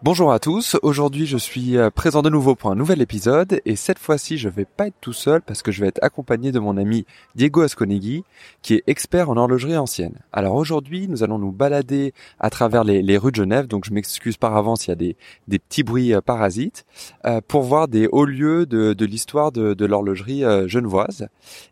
[0.00, 3.74] Bonjour à tous, aujourd'hui je suis euh, présent de nouveau pour un nouvel épisode et
[3.74, 6.60] cette fois-ci je vais pas être tout seul parce que je vais être accompagné de
[6.60, 8.22] mon ami Diego Asconegui
[8.62, 10.14] qui est expert en horlogerie ancienne.
[10.32, 14.36] Alors aujourd'hui nous allons nous balader à travers les, rues de Genève, donc je m'excuse
[14.36, 15.14] par avance s'il y a
[15.48, 16.86] des, petits bruits euh, parasites,
[17.26, 21.26] euh, pour voir des hauts lieux de, de l'histoire de, de l'horlogerie genevoise.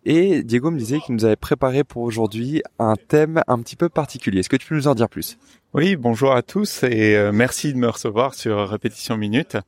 [0.05, 3.89] Et Diego me disait qu'il nous avait préparé pour aujourd'hui un thème un petit peu
[3.89, 4.41] particulier.
[4.41, 5.39] Est-ce que tu peux nous en dire plus?
[5.77, 9.59] Oui, bonjour à tous et euh, merci de me recevoir sur Répétition Minute.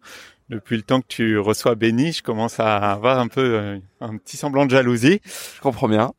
[0.48, 4.16] Depuis le temps que tu reçois Benny, je commence à avoir un peu euh, un
[4.16, 5.20] petit semblant de jalousie.
[5.26, 6.14] Je comprends bien.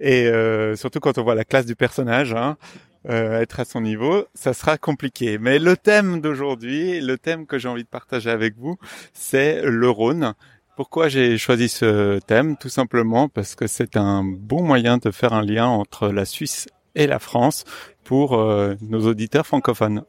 [0.00, 2.56] Et euh, surtout quand on voit la classe du personnage, hein,
[3.04, 5.36] être à son niveau, ça sera compliqué.
[5.36, 8.78] Mais le thème d'aujourd'hui, le thème que j'ai envie de partager avec vous,
[9.12, 10.32] c'est le Rhône.
[10.74, 12.56] Pourquoi j'ai choisi ce thème?
[12.56, 16.66] Tout simplement parce que c'est un bon moyen de faire un lien entre la Suisse
[16.98, 17.64] et la France
[18.04, 20.02] pour euh, nos auditeurs francophones.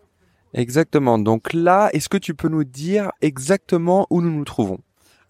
[0.53, 1.19] Exactement.
[1.19, 4.79] Donc là, est-ce que tu peux nous dire exactement où nous nous trouvons?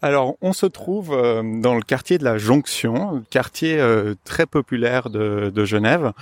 [0.02, 5.10] Alors, on se trouve euh, dans le quartier de la Jonction, quartier euh, très populaire
[5.10, 6.14] de, de Genève,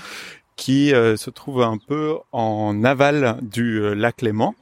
[0.55, 4.55] qui se trouve un peu en aval du lac Léman.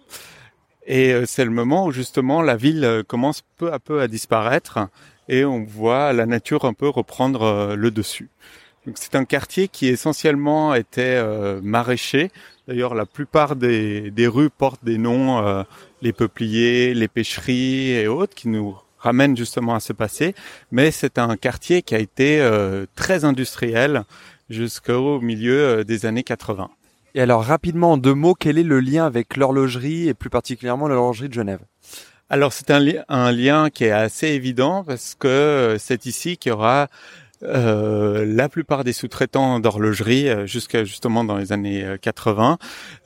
[0.86, 4.90] Et c'est le moment où justement la ville commence peu à peu à disparaître
[5.30, 8.30] et on voit la nature un peu reprendre le dessus
[8.94, 12.32] c'est un quartier qui essentiellement était euh, maraîcher.
[12.68, 15.64] D'ailleurs, la plupart des, rues portent des noms, euh,
[16.02, 20.36] les peupliers, les pêcheries et autres, qui nous ramènent justement à ce passé.
[20.72, 24.04] Mais c'est un quartier qui a été euh, très industriel
[24.50, 26.70] jusqu'au milieu des années 80.
[27.16, 30.88] Et alors, rapidement, en deux mots, quel est le lien avec l'horlogerie et plus particulièrement
[30.88, 31.62] l'horlogerie de Genève?
[32.28, 36.54] Alors c'est un, un, lien qui est assez évident parce que c'est ici qu'il y
[36.54, 36.88] aura euh,
[37.42, 42.58] la plupart des sous-traitants d'horlogerie euh, jusqu'à justement dans les années 80,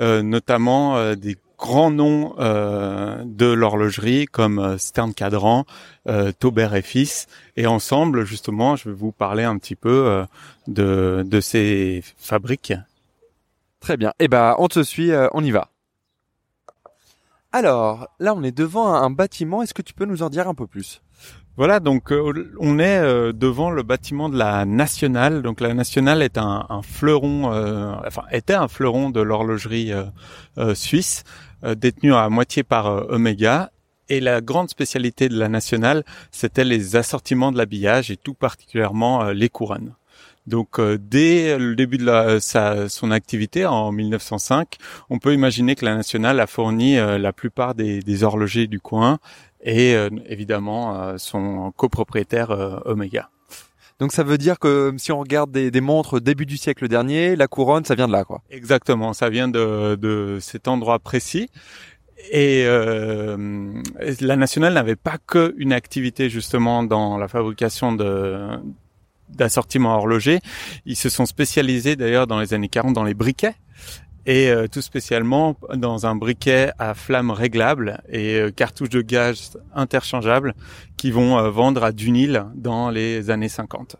[0.01, 5.65] euh, notamment des grands noms de l'horlogerie comme Stern Cadran,
[6.39, 7.27] Taubert et Fils.
[7.57, 10.23] Et ensemble, justement, je vais vous parler un petit peu
[10.67, 12.73] de, de ces fabriques.
[13.81, 14.13] Très bien.
[14.19, 15.69] Eh ben, on te suit, on y va.
[17.51, 19.61] Alors, là, on est devant un bâtiment.
[19.61, 21.01] Est-ce que tu peux nous en dire un peu plus?
[21.59, 25.41] Voilà, donc euh, on est euh, devant le bâtiment de la Nationale.
[25.41, 29.91] Donc la Nationale est un, fleuron, euh, enfin était un fleuron de l'horlogerie
[30.73, 31.25] suisse,
[31.75, 33.73] détenu à moitié par Omega.
[34.07, 39.25] Et la grande spécialité de la Nationale, c'était les assortiments de l'habillage et tout particulièrement
[39.25, 39.95] les couronnes.
[40.47, 44.77] Donc dès le début de la, sa, son activité en 1905,
[45.09, 49.19] on peut imaginer que la Nationale a fourni la plupart des, des horlogers du coin
[49.61, 53.29] et euh, évidemment euh, son copropriétaire euh, Omega.
[53.99, 57.35] Donc ça veut dire que si on regarde des, des, montres début du siècle dernier,
[57.35, 58.41] la couronne, ça vient de là, quoi.
[58.49, 61.49] Exactement, ça vient de, de cet endroit précis.
[62.31, 63.81] Et euh,
[64.21, 68.59] la nationale n'avait pas que une activité justement dans la fabrication de
[69.29, 70.39] d'assortiments horlogers.
[70.85, 73.55] Ils se sont spécialisés d'ailleurs dans les années 40 dans les briquets
[74.25, 79.57] et euh, tout spécialement dans un briquet à flamme réglable et euh, cartouches de gaz
[79.73, 80.53] interchangeables
[80.97, 83.95] qui vont euh, vendre à Dunil dans les années 50.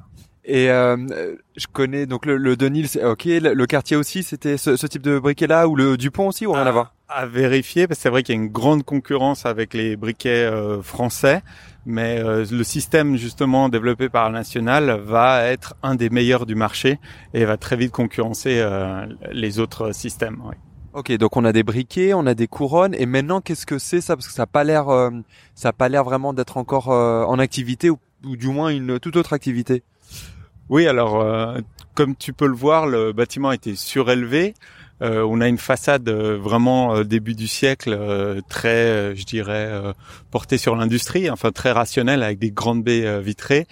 [0.46, 5.04] Et je connais donc le, le Dunil, ok, le, quartier aussi, c'était ce, ce, type
[5.04, 6.96] de briquet là ou le Dupont aussi ou rien à, voir?
[7.08, 10.50] À vérifier parce que c'est vrai qu'il y a une grande concurrence avec les briquets
[10.82, 11.44] français
[11.86, 16.56] mais euh, le système justement développé par la nationale va être un des meilleurs du
[16.56, 17.00] marché
[17.34, 20.42] et va très vite concurrencer euh, les autres systèmes.
[20.46, 20.56] Oui.
[20.94, 24.02] Ok, donc on a des briquets, on a des couronnes, et maintenant qu'est-ce que c'est
[24.02, 24.16] ça?
[24.16, 25.12] Parce que ça n'a pas l'air, euh,
[25.54, 29.16] ça a pas l'air vraiment d'être encore en activité ou, ou, du moins une toute
[29.16, 29.84] autre activité.
[30.70, 31.24] Oui, alors
[32.00, 34.54] comme tu peux le voir, le bâtiment a été surélevé.
[35.02, 37.98] Euh, on a une façade euh, vraiment euh, début du siècle
[38.50, 39.70] très, je dirais,
[40.32, 43.68] portée sur l'industrie, enfin très rationnelle avec des grandes baies vitrées.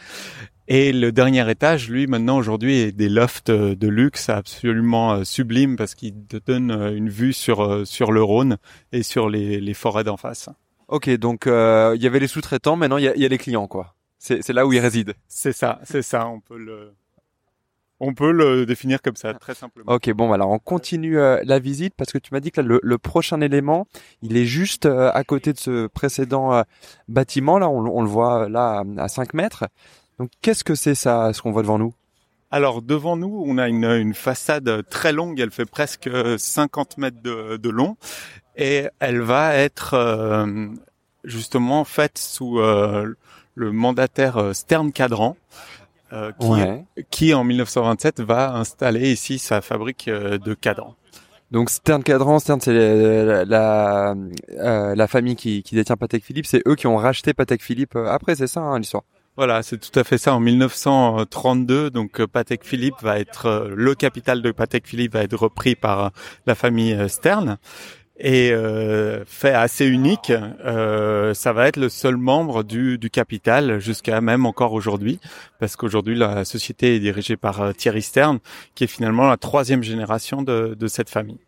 [0.67, 5.95] Et le dernier étage, lui, maintenant aujourd'hui, est des lofts de luxe absolument sublimes parce
[5.95, 8.57] qu'il te donne une vue sur sur le Rhône
[8.91, 10.49] et sur les, les forêts d'en face.
[10.89, 13.67] Ok, donc il y avait les sous-traitants, maintenant il y a, y a les clients,
[13.67, 13.95] quoi.
[14.19, 15.13] C'est là où ils résident.
[15.27, 16.27] C'est ça, c'est ça.
[16.27, 16.93] On peut le
[17.99, 19.91] On peut le définir comme ça, très simplement.
[19.91, 22.79] Ok, bon, alors on continue euh, la visite parce que tu m'as dit que le,
[22.83, 23.87] le, prochain élément,
[24.21, 26.61] il est juste euh, à côté de ce précédent euh,
[27.07, 27.57] bâtiment.
[27.57, 29.65] Là, on, le voit là à 5 mètres.
[30.19, 31.93] Donc, qu'est-ce que c'est ça, ce qu'on voit devant nous?
[32.51, 37.21] Alors devant nous, on a une, une, façade très longue, elle fait presque 50 mètres
[37.21, 37.97] de, de long,
[38.55, 40.47] et elle va être
[41.25, 45.35] justement faite sous le mandataire Stern Cadran.
[46.13, 50.95] Euh, qui, qui, en 1927 va installer ici sa fabrique euh, de cadrans.
[51.51, 54.15] Donc Stern Cadran, Stern c'est la, la,
[54.57, 57.95] euh, la, famille qui, qui détient Patek Philippe, c'est eux qui ont racheté Patek Philippe
[57.95, 59.03] après, c'est ça hein, l'histoire
[59.37, 60.33] voilà, c'est tout à fait ça.
[60.33, 65.75] En 1932, donc Patek Philippe va être le capital de Patek Philippe va être repris
[65.75, 66.11] par
[66.47, 67.59] la famille Stern
[68.19, 70.31] et euh, fait assez unique,
[70.65, 75.19] euh, ça va être le seul membre du, du capital jusqu'à même encore aujourd'hui,
[75.59, 78.39] parce qu'aujourd'hui la société est dirigée par euh, Thierry Stern,
[78.75, 81.39] qui est finalement la troisième génération de, de cette famille.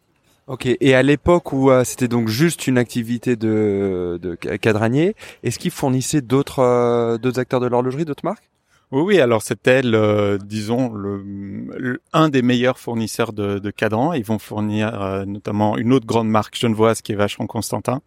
[0.47, 5.59] Ok, et à l'époque où euh, c'était donc juste une activité de, de cadranier, est-ce
[5.59, 8.49] qu'il fournissait d'autres d'autres acteurs de l'horlogerie, d'autres marques?
[8.91, 9.19] Oui, oui.
[9.19, 14.13] Alors c'était, le, disons, le, un des meilleurs fournisseurs de, de cadrans.
[14.13, 18.01] Ils vont fournir euh, notamment une autre grande marque genevoise qui est Vacheron Constantin.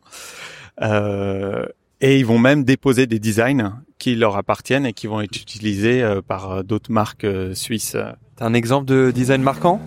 [0.81, 1.67] Euh,
[2.01, 6.03] et ils vont même déposer des designs qui leur appartiennent et qui vont être utilisés
[6.03, 7.97] euh, par d'autres marques suisses.
[8.37, 9.81] T'as un exemple de design marquant?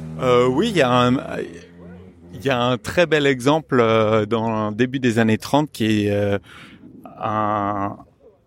[0.50, 1.18] Oui, il y a un.
[2.34, 3.78] Il y a un très bel exemple
[4.28, 6.40] dans le début des années 30 qui est
[7.18, 7.98] un,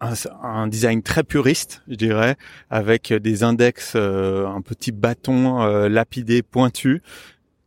[0.00, 0.12] un,
[0.43, 2.37] un, design très puriste, je dirais,
[2.71, 7.03] avec des index, euh, un petit bâton euh, lapidé pointu,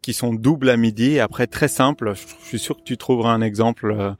[0.02, 1.14] qui sont doubles à midi.
[1.14, 2.14] Et après, très simple.
[2.16, 4.12] Je suis sûr que tu trouveras un exemple euh,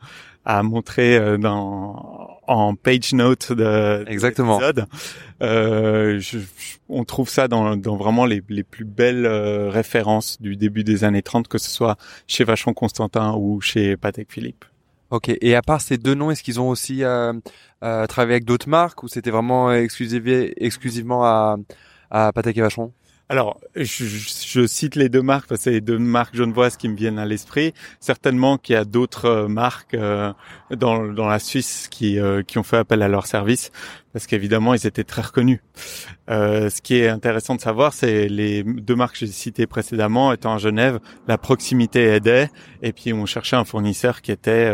[0.46, 4.60] à montrer euh, dans en page note de exactement.
[5.42, 6.40] Euh, je,
[6.90, 11.22] on trouve ça dans, dans vraiment les, les, plus belles références du début des années
[11.22, 11.98] 30, que ce soit
[12.28, 14.66] chez Vachon Constantin ou chez Patek Philippe.
[15.12, 15.30] Ok.
[15.42, 17.34] Et à part ces deux noms, est-ce qu'ils ont aussi euh,
[17.84, 21.58] euh, travaillé avec d'autres marques ou c'était vraiment exclusivement à,
[22.10, 22.94] à Patek et Vacheron?
[23.32, 26.90] Alors, je, je, cite les deux marques parce que c'est les deux marques genevoises qui
[26.90, 27.74] me viennent à l'esprit.
[28.02, 30.34] Certainement qu'il y a d'autres euh, marques euh,
[30.70, 33.72] dans, dans la Suisse qui, euh, qui ont fait appel à leur service
[34.12, 35.62] parce qu'évidemment ils étaient très reconnus.
[36.28, 40.56] ce qui est intéressant de savoir, c'est les deux marques que j'ai citées précédemment étant
[40.56, 41.00] à Genève,
[41.30, 42.50] la proximité aidait
[42.82, 44.70] et puis on cherchait un fournisseur qui était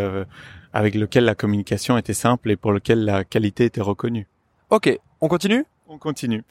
[0.74, 4.26] avec lequel la communication était simple et pour lequel la qualité était reconnue.
[4.72, 5.64] Ok, on continue?
[5.88, 6.44] On continue.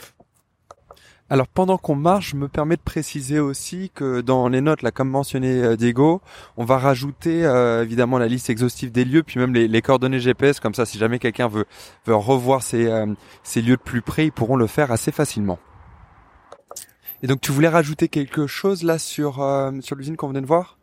[1.29, 4.93] Alors pendant qu'on marche, je me permets de préciser aussi que dans les notes, là,
[4.93, 6.21] comme mentionné euh, Diego,
[6.57, 10.61] on va rajouter euh, évidemment la liste exhaustive des lieux, puis même les, coordonnées GPS,
[10.61, 11.67] comme ça, si jamais quelqu'un veut,
[12.07, 13.07] revoir ces, euh,
[13.43, 15.59] ces lieux de plus près, ils pourront le faire assez facilement.
[17.25, 19.43] Et donc tu voulais rajouter quelque chose là sur
[19.97, 20.76] l'usine qu'on venait de voir?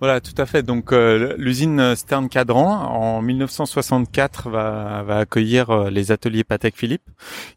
[0.00, 0.62] Voilà, tout à fait.
[0.62, 7.08] Donc euh, l'usine Stern Cadran en 1964 va, va accueillir euh, les ateliers Patek Philippe,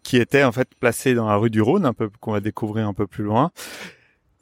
[0.04, 2.88] qui étaient en fait placés dans la rue du Rhône, un peu qu'on va découvrir
[2.88, 3.52] un peu plus loin.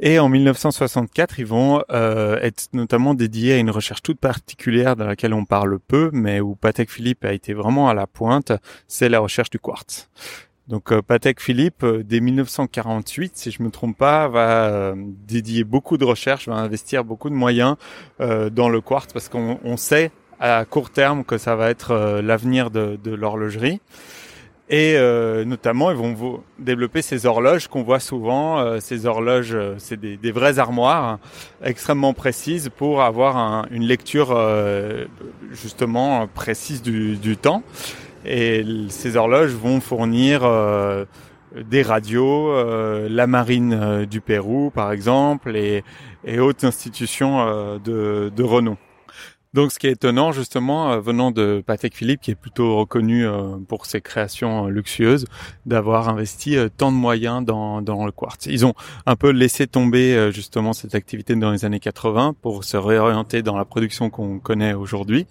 [0.01, 5.05] Et en 1964, ils vont euh, être notamment dédiés à une recherche toute particulière dans
[5.05, 8.53] laquelle on parle peu, mais où Patek Philippe a été vraiment à la pointe,
[8.87, 10.09] c'est la recherche du quartz.
[10.69, 15.63] Donc euh, Patek Philippe, euh, dès 1948, si je me trompe pas, va euh, dédier
[15.63, 17.75] beaucoup de recherches, va investir beaucoup de moyens
[18.19, 22.97] dans le quartz parce qu'on sait à court terme que ça va être l'avenir de,
[23.05, 23.81] l'horlogerie.
[24.69, 24.97] Et
[25.45, 28.79] notamment, ils vont développer ces horloges qu'on voit souvent.
[28.79, 31.19] ces horloges, c'est des, vraies armoires
[31.63, 34.37] extrêmement précises pour avoir une lecture
[35.51, 37.63] justement précise du temps.
[38.29, 41.05] Et ces horloges vont fournir euh,
[41.55, 45.83] des radios, euh, la marine euh, du Pérou par exemple, et,
[46.23, 48.77] et autres institutions de, de renom.
[49.55, 53.25] Donc, ce qui est étonnant, justement, euh, venant de Patek Philippe, qui est plutôt reconnu
[53.25, 55.25] euh, pour ses créations euh, luxueuses,
[55.65, 58.45] d'avoir investi tant de moyens dans, dans le quartz.
[58.45, 58.75] Ils ont
[59.07, 63.57] un peu laissé tomber justement cette activité dans les années 80 pour se réorienter dans
[63.57, 65.25] la production qu'on connaît aujourd'hui.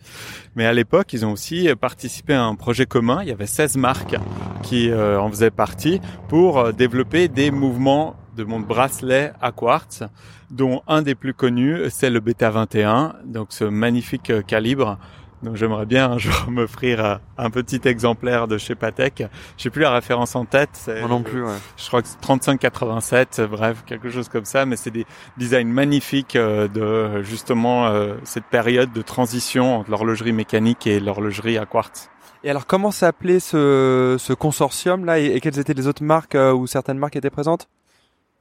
[0.56, 3.20] Mais à l'époque, ils ont aussi participé à un projet commun.
[3.22, 4.16] Il y avait 16 marques
[4.62, 10.04] qui en faisaient partie pour développer des mouvements de mon bracelet à quartz,
[10.50, 14.96] dont un des plus connus, c'est le Beta 21, donc ce magnifique euh, calibre.
[15.42, 19.24] Donc j'aimerais bien un jour m'offrir euh, un petit exemplaire de chez Patek.
[19.56, 20.88] J'ai plus la référence en tête.
[21.00, 21.44] Moi non plus.
[21.44, 21.56] Ouais.
[21.76, 24.64] Je crois que c'est 3587, bref, quelque chose comme ça.
[24.66, 25.04] Mais c'est des
[25.36, 27.92] designs magnifiques euh, de justement
[28.22, 32.08] cette période de transition entre l'horlogerie mécanique et l'horlogerie à quartz.
[32.44, 36.68] Et alors comment s'appelait ce, ce consortium là et, quelles étaient les autres marques ou
[36.68, 37.68] certaines marques étaient présentes?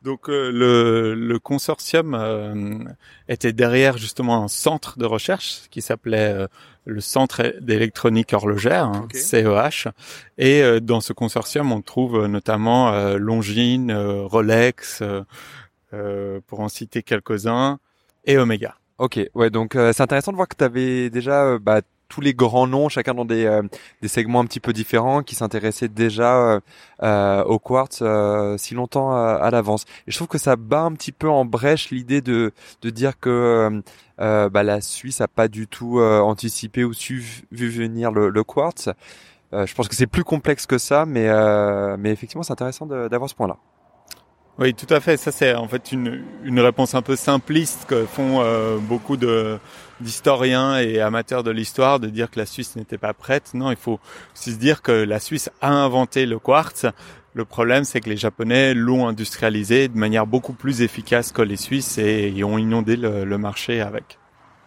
[0.08, 2.96] Donc le, le, consortium
[3.28, 6.48] était derrière justement un centre de recherche qui s'appelait
[6.86, 9.90] le Centre d'électronique horlogère, hein, CEH.
[10.38, 15.04] Et dans ce consortium, on trouve notamment Longines, Rolex,
[15.92, 17.78] pour en citer quelques-uns,
[18.24, 18.76] et Omega.
[19.00, 22.68] Ok, ouais, donc c'est intéressant de voir que tu avais déjà bah, tous les grands
[22.68, 23.64] noms, chacun dans des, euh,
[24.02, 26.60] des segments un petit peu différents, qui s'intéressaient déjà euh,
[27.04, 29.86] euh au quartz euh, si longtemps à, l'avance.
[30.08, 33.20] Et je trouve que ça bat un petit peu en brèche l'idée de, de dire
[33.20, 33.82] que
[34.18, 38.90] bah, la Suisse a pas du tout anticipé ou su vu venir le, le quartz.
[39.52, 41.28] je pense que c'est plus complexe que ça, mais,
[41.98, 43.58] mais effectivement c'est intéressant d'avoir ce point-là.
[44.60, 45.18] Oui, tout à fait.
[45.18, 49.60] Ça, c'est en fait une, une réponse un peu simpliste que font euh, beaucoup de
[50.00, 53.52] d'historiens et amateurs de l'histoire de dire que la Suisse n'était pas prête.
[53.54, 54.00] Non, il faut
[54.36, 56.86] aussi se dire que la Suisse a inventé le quartz.
[57.34, 61.58] Le problème, c'est que les Japonais l'ont industrialisé de manière beaucoup plus efficace que les
[61.58, 64.18] Suisses et, ils ont inondé le, le, marché avec.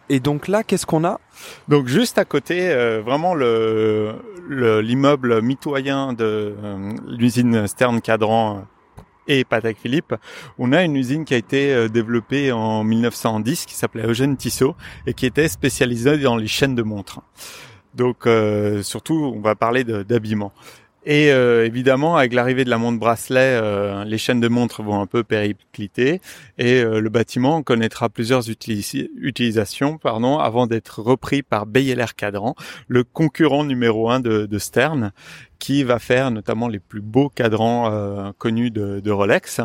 [0.09, 1.20] Et donc là, qu'est-ce qu'on a?
[1.68, 4.14] Donc juste à côté, euh, vraiment le
[4.49, 8.64] l'immeuble mitoyen de euh, l'usine Stern Cadran
[9.29, 10.15] et Patek Philippe,
[10.59, 14.75] on a une usine qui a été euh, développée en 1910 qui s'appelait Eugène Tissot
[15.07, 17.21] et qui était spécialisée dans les chaînes de montres.
[17.95, 20.53] Donc euh, surtout, on va parler d'habillement.
[21.04, 25.00] Et euh, évidemment, avec l'arrivée de la montre bracelet, euh, les chaînes de montres vont
[25.00, 26.21] un peu péricliter
[26.59, 32.54] et euh, le bâtiment connaîtra plusieurs utilisations pardon, avant d'être repris par Beyeler Cadran,
[32.87, 35.12] le concurrent numéro un de, de, Stern,
[35.59, 39.61] qui va faire notamment les plus beaux cadrans connus de, de Rolex.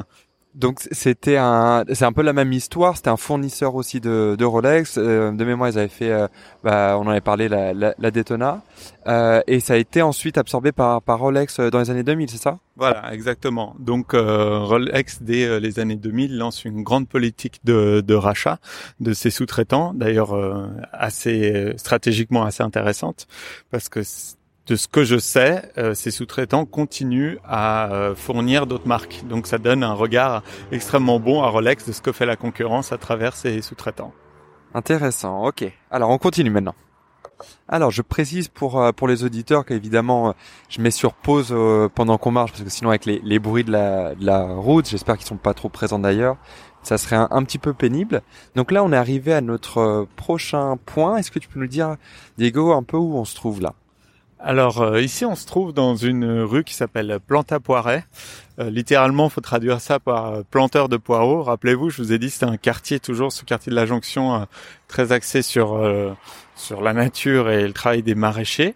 [0.55, 2.95] Donc c'était un, c'est un peu la même histoire.
[2.95, 4.95] C'était un fournisseur aussi de, de Rolex.
[4.97, 6.27] Euh, de mémoire, ils avaient fait, euh,
[6.63, 8.61] bah, on en avait parlé, la, la, la Daytona,
[9.07, 12.37] euh, et ça a été ensuite absorbé par, par Rolex dans les années 2000, c'est
[12.37, 12.59] ça?
[12.77, 13.75] Voilà, exactement.
[13.79, 18.59] Donc Rolex dès les années 2000 lance une grande politique de, de rachat
[18.99, 20.37] de ses sous-traitants, d'ailleurs
[20.91, 23.27] assez stratégiquement assez intéressante,
[23.71, 24.01] parce que
[24.67, 29.23] de ce que je sais, euh, ces sous-traitants continuent à euh, fournir d'autres marques.
[29.27, 30.41] Donc ça donne un regard
[30.71, 34.11] extrêmement bon à Rolex de ce que fait la concurrence à travers ces sous-traitants.
[34.73, 35.71] Intéressant, ok.
[35.91, 36.75] Alors on continue maintenant.
[37.67, 40.33] Alors je précise pour euh, pour les auditeurs qu'évidemment
[40.69, 41.53] je mets sur pause
[41.93, 44.87] pendant qu'on marche parce que sinon avec les, les bruits de la, de la route,
[44.89, 46.37] j'espère qu'ils sont pas trop présents d'ailleurs,
[46.81, 48.21] ça serait un, un, petit peu pénible.
[48.55, 51.17] Donc là on est arrivé à notre prochain point.
[51.17, 51.97] Est-ce que tu peux nous dire
[52.37, 53.73] Diego un peu où on se trouve là?
[54.39, 58.05] Alors euh, ici, on se trouve dans une rue qui s'appelle Planta Poiret.
[58.59, 61.41] Euh, littéralement, faut traduire ça par euh, planteur de poireaux.
[61.43, 64.47] Rappelez-vous, je vous ai dit, c'est un quartier toujours, ce quartier de la Jonction,
[64.87, 65.81] très axé sur
[66.55, 68.75] sur la nature et le travail des maraîchers.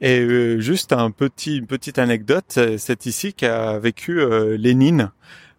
[0.00, 4.20] Et juste un petit, une petite anecdote, c'est ici qu'a vécu
[4.56, 5.10] Lénine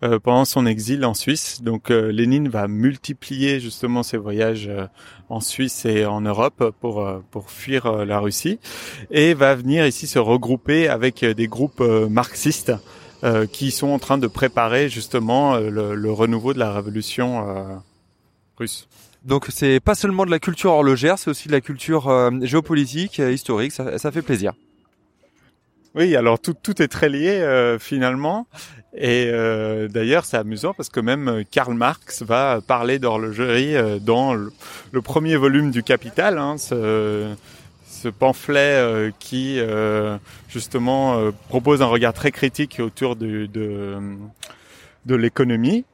[0.04, 1.62] euh, pendant son exil en Suisse.
[1.62, 4.88] Donc euh, Lénine va multiplier justement ses voyages euh,
[5.30, 8.60] en Suisse et en Europe pour pour fuir la Russie
[9.12, 12.74] et va venir ici se regrouper avec des groupes marxistes
[13.54, 17.82] qui sont en train de préparer justement le, le renouveau de la révolution
[18.58, 18.90] russe.
[19.24, 23.72] Donc c'est pas seulement de la culture horlogère, c'est aussi de la culture géopolitique, historique,
[23.72, 24.52] ça, ça, fait plaisir.
[25.96, 28.48] Oui, alors tout, tout est très lié finalement.
[28.94, 34.00] Et euh, d'ailleurs, c'est amusant parce que même euh, Karl Marx va parler d'horlogerie euh,
[34.00, 34.52] dans le,
[35.02, 37.34] premier volume du Capital, hein, ce,
[37.88, 39.60] ce, pamphlet qui
[40.50, 43.98] justement propose un regard très critique autour de, de,
[45.06, 45.86] de l'économie.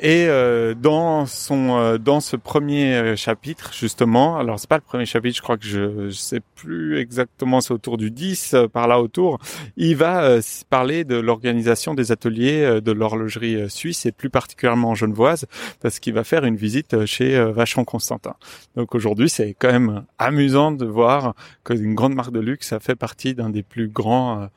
[0.00, 4.82] Et euh, dans son euh, dans ce premier euh, chapitre justement, alors c'est pas le
[4.82, 8.86] premier chapitre, je crois que je, je sais plus exactement, c'est autour du 10 par
[8.86, 9.38] là autour,
[9.76, 10.38] il va
[10.70, 15.46] parler de l'organisation des ateliers de l'horlogerie suisse et plus particulièrement genevoise
[15.80, 18.34] parce qu'il va faire une visite chez Vachon Constantin.
[18.76, 22.96] Donc aujourd'hui, c'est quand même amusant de voir qu'une grande marque de luxe a fait
[22.96, 24.48] partie d'un des plus grands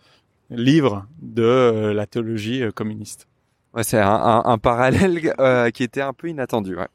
[0.50, 3.27] livres de la théologie communiste.
[3.74, 6.75] Ouais, c'est un, un, parallèle euh, qui était un peu inattendu.
[6.75, 6.88] Ouais.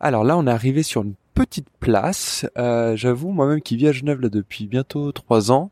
[0.00, 2.46] Alors là, on est arrivé sur une petite place.
[2.58, 5.70] Euh, J'avoue, moi-même qui vis à Genève là depuis bientôt trois ans,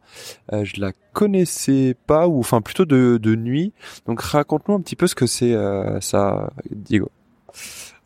[0.53, 3.73] euh, je la connaissais pas, ou enfin plutôt de, de nuit.
[4.07, 7.11] Donc raconte-nous un petit peu ce que c'est euh, ça, Diego.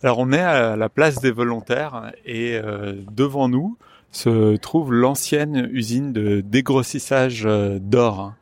[0.03, 3.79] Alors on est à la place des volontaires et euh, devant nous
[4.11, 8.35] se trouve l'ancienne usine de dégrossissage euh, d'or.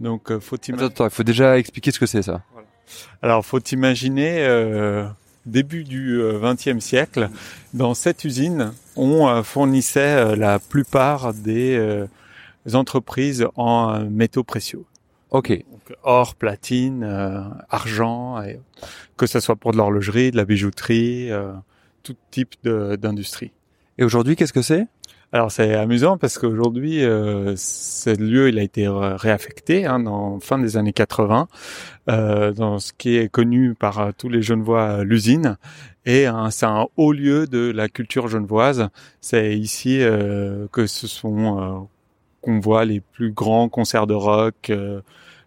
[0.00, 2.42] Donc faut Attends, il faut déjà expliquer ce que c'est ça.
[3.22, 5.06] Alors, faut imaginer euh,
[5.46, 7.30] début du XXe euh, siècle,
[7.74, 12.06] dans cette usine, on euh, fournissait la plupart des
[12.74, 14.84] entreprises en métaux précieux.
[15.30, 15.50] Ok.
[15.50, 18.60] Donc, or, platine, euh, argent, et,
[19.16, 21.52] que ce soit pour de l'horlogerie, de la bijouterie, euh,
[22.02, 23.52] tout type d'industrie.
[23.98, 24.86] Et aujourd'hui, qu'est-ce que c'est?
[25.30, 30.58] Alors c'est amusant parce qu'aujourd'hui, euh, ce lieu il a été réaffecté hein, dans fin
[30.58, 31.48] des années 80
[32.08, 35.58] euh, dans ce qui est connu par euh, tous les Genevois l'usine
[36.06, 38.88] et c'est un haut lieu de la culture genevoise.
[39.20, 41.78] C'est ici euh, que ce sont euh,
[42.40, 44.72] qu'on voit les plus grands concerts de rock.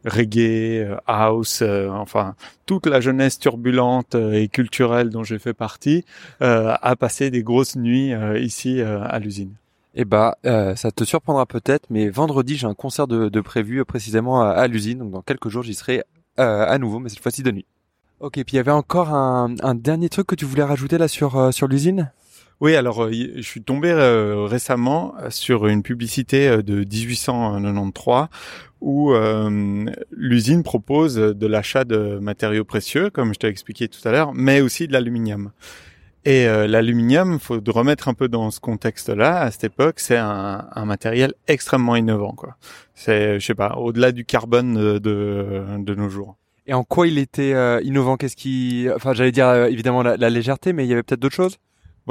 [0.04, 2.34] reggae, house, enfin
[2.66, 6.06] toute la jeunesse turbulente et culturelle dont j'ai fait partie
[6.40, 9.54] a passé des grosses nuits ici à l'usine.
[9.94, 13.84] Eh bah, euh, ça te surprendra peut-être, mais vendredi j'ai un concert de, de prévu
[13.84, 16.04] précisément à, l'usine, donc dans quelques jours j'y serai
[16.40, 17.66] euh, à nouveau, mais cette fois-ci de nuit.
[18.22, 21.10] Ok, puis il y avait encore un, un, dernier truc que tu voulais rajouter là
[21.10, 22.12] sur euh, sur l'usine?
[22.62, 28.28] Oui, alors je suis tombé récemment sur une publicité de 1893
[28.82, 29.14] où
[30.12, 34.62] l'usine propose de l'achat de matériaux précieux, comme je t'ai expliqué tout à l'heure, mais
[34.62, 35.50] aussi de l'aluminium.
[36.24, 39.42] Et euh, l'aluminium, faut remettre un peu dans ce contexte-là.
[39.42, 42.58] À cette époque, c'est un, un, matériel extrêmement innovant, quoi.
[42.94, 46.38] C'est, je sais pas, au-delà du carbone de, de, nos jours.
[46.68, 48.18] Et en quoi il était euh, innovant?
[48.18, 51.36] Qu'est-ce qui, enfin, j'allais dire euh, évidemment la, légèreté, mais il y avait peut-être d'autres
[51.36, 51.58] choses?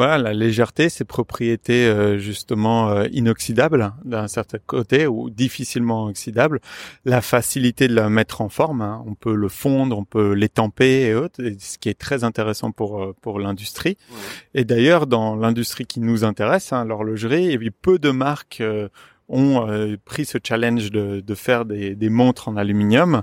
[0.01, 6.61] Voilà, la légèreté, ses propriétés euh, justement euh, inoxydables d'un certain côté ou difficilement oxydables,
[7.05, 9.05] la facilité de la mettre en forme, hein.
[9.07, 13.03] on peut le fondre, on peut l'étamper et autres, ce qui est très intéressant pour
[13.03, 13.99] euh, pour l'industrie.
[14.55, 18.63] Et d'ailleurs, dans l'industrie qui nous intéresse, hein, l'horlogerie, il y a peu de marques
[19.31, 23.23] ont euh, pris ce challenge de, de faire des, des, montres en aluminium.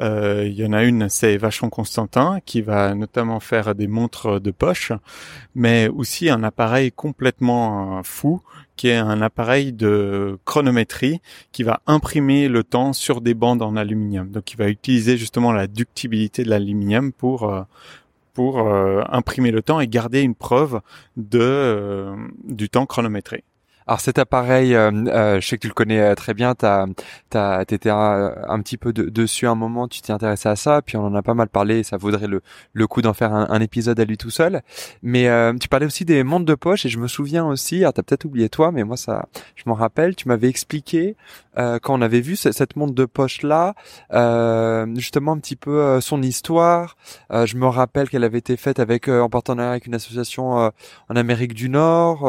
[0.00, 4.40] Euh, il y en a une, c'est Vachon Constantin, qui va notamment faire des montres
[4.40, 4.92] de poche,
[5.54, 8.40] mais aussi un appareil complètement euh, fou,
[8.76, 11.20] qui est un appareil de chronométrie
[11.50, 14.30] qui va imprimer le temps sur des bandes en aluminium.
[14.30, 17.52] Donc, il va utiliser justement la ductibilité de l'aluminium pour
[18.32, 18.66] pour
[19.10, 20.80] imprimer le temps et garder une preuve
[21.18, 22.06] de
[22.44, 23.44] du temps chronométré.
[23.86, 26.66] Alors cet appareil, euh, euh, je sais que tu le connais euh, très bien, tu
[26.66, 31.06] as, été un, petit peu dessus un moment, tu t'es intéressé à ça, puis on
[31.06, 32.42] en a pas mal parlé, ça vaudrait le,
[32.72, 34.62] le coup d'en faire un, épisode à lui tout seul.
[35.02, 38.02] Mais tu parlais aussi des montres de poche, et je me souviens aussi, alors t'as
[38.02, 41.16] peut-être oublié toi, mais moi ça, je m'en rappelle, tu m'avais expliqué
[41.56, 43.74] quand on avait vu cette montre de poche là,
[44.96, 46.96] justement un petit peu son histoire.
[47.30, 51.54] je me rappelle qu'elle avait été faite avec en partenariat avec une association en Amérique
[51.54, 52.20] du Nord.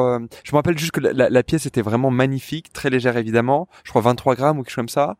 [0.43, 3.89] je me rappelle juste que la, la pièce était vraiment magnifique, très légère évidemment, je
[3.91, 5.17] crois 23 grammes ou quelque chose comme ça.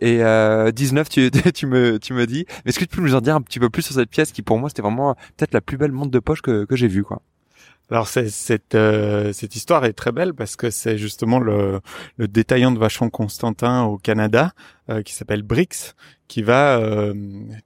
[0.00, 2.46] Et euh, 19, tu, tu me tu me dis.
[2.64, 4.32] Mais est-ce que tu peux nous en dire un petit peu plus sur cette pièce
[4.32, 6.88] qui pour moi c'était vraiment peut-être la plus belle montre de poche que, que j'ai
[6.88, 7.22] vue quoi?
[7.90, 11.80] Alors cette euh, cette histoire est très belle parce que c'est justement le,
[12.18, 14.52] le détaillant de Vachon Constantin au Canada
[14.90, 15.94] euh, qui s'appelle Brix
[16.30, 17.12] qui va euh,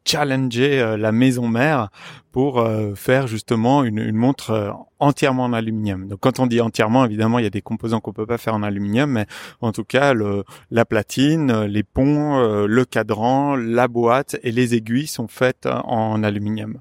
[0.05, 1.91] challenger la maison mère
[2.33, 6.09] pour faire justement une, une montre entièrement en aluminium.
[6.09, 8.55] Donc quand on dit entièrement, évidemment, il y a des composants qu'on peut pas faire
[8.55, 9.27] en aluminium, mais
[9.61, 15.07] en tout cas le, la platine, les ponts, le cadran, la boîte et les aiguilles
[15.07, 16.81] sont faites en aluminium.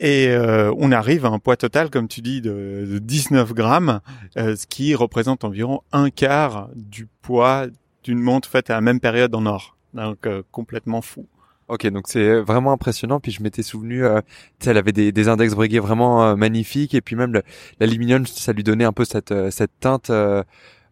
[0.00, 4.00] Et euh, on arrive à un poids total, comme tu dis, de, 19 grammes,
[4.36, 7.66] euh, ce qui représente environ un quart du poids
[8.02, 9.76] d'une montre faite à la même période en or.
[9.94, 11.26] Donc euh, complètement fou.
[11.68, 13.20] Ok, donc c'est vraiment impressionnant.
[13.20, 14.20] Puis je m'étais souvenu, euh,
[14.66, 17.40] elle avait des, des index Breguet vraiment magnifiques, et puis même
[17.80, 20.10] l'aluminium, ça lui donnait un peu cette, cette teinte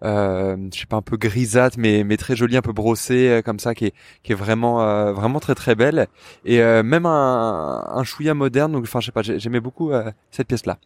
[0.05, 3.43] euh, je sais pas un peu grisâtre mais mais très jolie un peu brossée euh,
[3.43, 6.09] comme ça qui est qui est vraiment euh, vraiment très très belle.
[6.45, 9.93] Et euh, même un un chouïa moderne donc enfin je sais pas j'aimais beaucoup
[10.31, 10.79] cette pièce là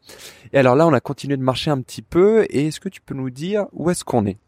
[0.53, 2.45] et alors là on a continué de marcher un petit peu.
[2.51, 4.39] Et est-ce que tu peux nous dire où est-ce qu'on est?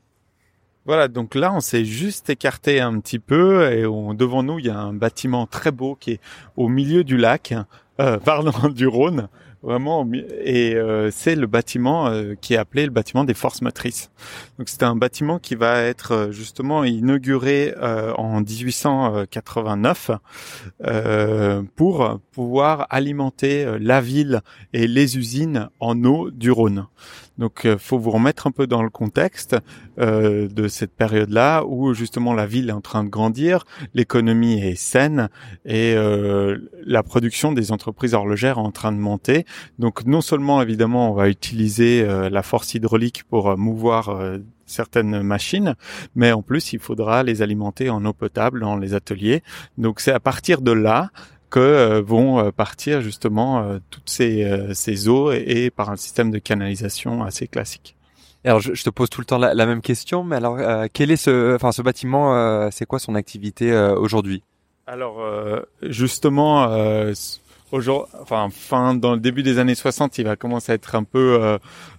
[0.88, 4.70] Voilà, donc là, on s'est juste écarté un petit peu et devant nous, il y
[4.70, 6.20] a un bâtiment très beau qui est
[6.56, 7.54] au milieu du lac,
[8.00, 9.28] euh, pardon, du Rhône,
[9.62, 10.08] vraiment
[10.44, 14.10] et euh, c'est le bâtiment euh, qui est appelé le bâtiment des forces motrices.
[14.58, 17.74] Donc c'est un bâtiment qui va être euh, justement inauguré
[18.16, 20.10] en 1889
[21.76, 24.40] pour pouvoir alimenter la ville
[24.72, 26.86] et les usines en eau du Rhône.
[27.38, 29.56] Donc, euh, faut vous remettre un peu dans le contexte
[29.98, 34.74] euh, de cette période-là où justement la ville est en train de grandir, l'économie est
[34.74, 35.28] saine
[35.64, 39.46] et euh, la production des entreprises horlogères est en train de monter.
[39.78, 44.20] Donc, non seulement évidemment on va utiliser euh, la force hydraulique pour mouvoir
[44.66, 45.74] certaines machines,
[46.14, 49.42] mais en plus il faudra les alimenter en eau potable dans les ateliers.
[49.78, 51.10] Donc c'est à partir de là
[51.50, 56.30] que euh, vont euh, partir justement euh, toutes ces, ces eaux et, par un système
[56.30, 57.96] de canalisation assez classique.
[58.44, 60.58] Alors je, te pose tout le temps la, même question, mais alors
[60.92, 64.44] quel est ce, enfin ce bâtiment, c'est quoi son activité aujourd'hui?
[64.86, 65.20] Alors
[65.82, 66.68] justement
[67.72, 71.38] enfin fin dans le début des années 60, il va commencer à être un peu
[71.40, 71.58] euh,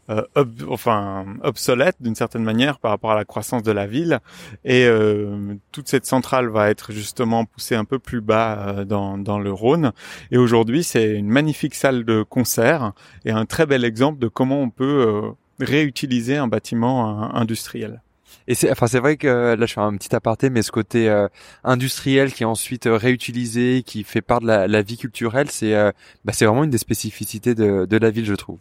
[0.09, 4.19] euh enfin obsolète d'une certaine manière par rapport à la croissance de la ville
[4.65, 9.17] et euh, toute cette centrale va être justement poussée un peu plus bas euh, dans,
[9.17, 9.91] dans le Rhône
[10.31, 12.93] et aujourd'hui c'est une magnifique salle de concert
[13.25, 18.01] et un très bel exemple de comment on peut réutiliser un bâtiment industriel.
[18.47, 21.09] Et c'est, enfin, c'est vrai que là, je fais un petit aparté, mais ce côté
[21.09, 21.27] euh,
[21.63, 25.75] industriel qui est ensuite euh, réutilisé, qui fait part de la, la vie culturelle, c'est,
[25.75, 25.91] euh,
[26.25, 28.59] bah, c'est vraiment une des spécificités de, de, la ville, je trouve.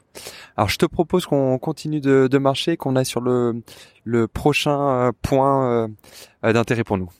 [0.56, 3.62] Alors, je te propose qu'on continue de, de marcher, qu'on aille sur le,
[4.04, 5.88] le prochain point
[6.42, 7.10] d'intérêt pour nous.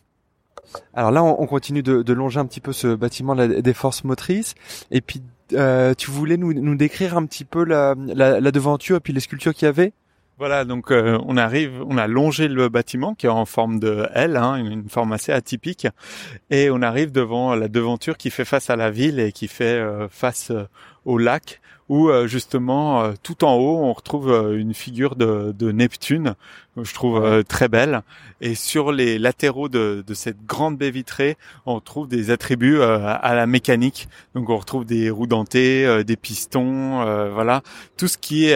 [0.93, 4.55] Alors là, on, continue de, de, longer un petit peu ce bâtiment des forces motrices,
[4.91, 9.01] et puis tu voulais nous, nous décrire un petit peu la, la, la devanture et
[9.01, 9.93] puis les sculptures qu'il y avait?
[10.39, 14.09] Voilà, donc euh, on arrive, on a longé le bâtiment qui est en forme de
[14.15, 15.89] L, hein, une, forme assez atypique,
[16.49, 19.65] et on arrive devant la devanture qui fait face à la ville et qui fait
[19.65, 20.69] euh, face euh,
[21.05, 25.55] au lac où euh, justement euh, tout en haut on retrouve euh, une figure de,
[25.57, 26.35] de Neptune
[26.77, 28.03] que je trouve très belle.
[28.41, 33.35] Et sur les latéraux de, de, cette grande baie vitrée on trouve des attributs à
[33.35, 34.09] la mécanique.
[34.37, 37.03] Donc on retrouve des roues dentées des pistons
[37.35, 37.63] voilà.
[37.97, 38.53] Tout ce qui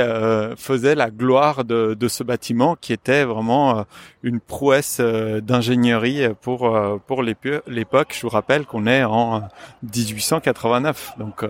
[0.56, 3.86] faisait la gloire de, de, ce bâtiment qui était vraiment
[4.22, 8.14] une prouesse d'ingénierie pour pour l'époque.
[8.16, 9.42] Je vous rappelle qu'on est en
[9.82, 11.44] 1889 donc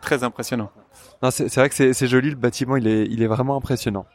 [0.00, 0.70] très impressionnant
[1.30, 4.06] c'est vrai que c'est joli, le bâtiment, il est, il est vraiment impressionnant.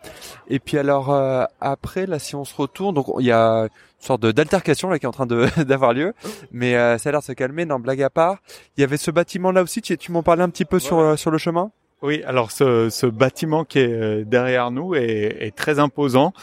[0.48, 3.68] Et puis alors euh, après, là, si on se retourne, donc il y a
[4.00, 5.26] une sorte d'altercation là qui est en train
[5.58, 6.14] d'avoir lieu,
[6.52, 7.66] mais euh, ça a l'air de se calmer.
[7.66, 8.38] Non, blague à part,
[8.78, 9.82] il y avait ce bâtiment là aussi.
[9.82, 11.72] Tu, tu m'en parlais un petit peu sur euh, sur le chemin?
[12.02, 16.34] Oui, alors ce, ce bâtiment qui est derrière nous est, est très imposant.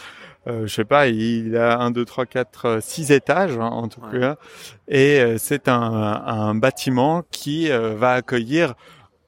[0.47, 4.03] Euh, je sais pas, il a un, deux, trois, quatre, six étages hein, en tout
[4.03, 4.37] cas,
[4.87, 8.75] et c'est un, un, bâtiment qui va accueillir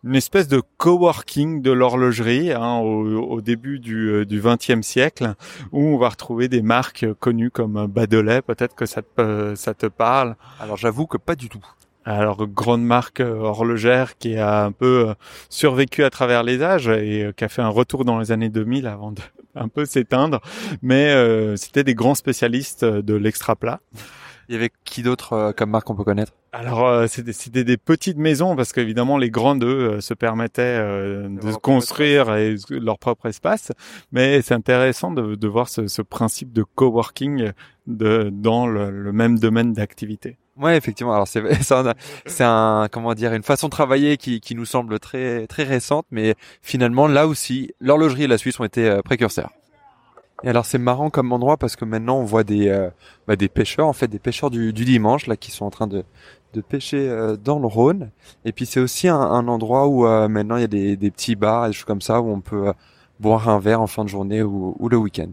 [0.05, 5.35] une espèce de coworking de l'horlogerie hein, au, début du XXe euh, siècle,
[5.73, 8.43] où on va retrouver des marques connues comme Badelet.
[8.43, 10.37] Peut-être que ça te, ça te parle.
[10.61, 11.65] Alors j'avoue que pas du tout.
[12.05, 15.15] Alors grande marque euh, horlogère qui a un peu euh,
[15.51, 18.87] survécu à travers les âges et qui a fait un retour dans les années 2000
[18.87, 19.21] avant de
[19.55, 20.41] un peu s'éteindre,
[20.83, 21.13] mais
[21.57, 23.81] c'était des grands spécialistes de l'extra plat.
[24.49, 26.33] Il y avait qui d'autre euh, comme marque on peut connaître?
[26.53, 31.55] Alors euh, c'était des petites maisons parce qu'évidemment les grandes eux euh, se permettaient de
[31.57, 32.35] construire
[32.71, 33.73] leur propre espace,
[34.11, 37.53] mais c'est intéressant de, de voir ce, ce, principe de coworking
[37.87, 40.39] de dans le, le même domaine d'activité.
[40.57, 41.13] Ouais, effectivement.
[41.13, 41.43] Alors c'est
[42.27, 46.07] c'est un, comment dire une façon de travailler qui, qui nous semble très très récente,
[46.11, 49.51] mais finalement là aussi l'horlogerie et la Suisse ont été précurseurs.
[50.45, 52.91] Et alors c'est marrant comme endroit parce que maintenant on voit des euh,
[53.27, 55.89] bah, des pêcheurs en fait des pêcheurs du, du, dimanche là qui sont en train
[55.89, 56.05] de
[56.55, 58.11] de pêcher euh, dans le Rhône.
[58.45, 61.11] Et puis c'est aussi un, un, endroit où euh, maintenant il y a des, des
[61.11, 62.73] petits bars et des choses comme ça où on peut
[63.19, 65.31] boire un verre en fin de journée ou, ou le week-end.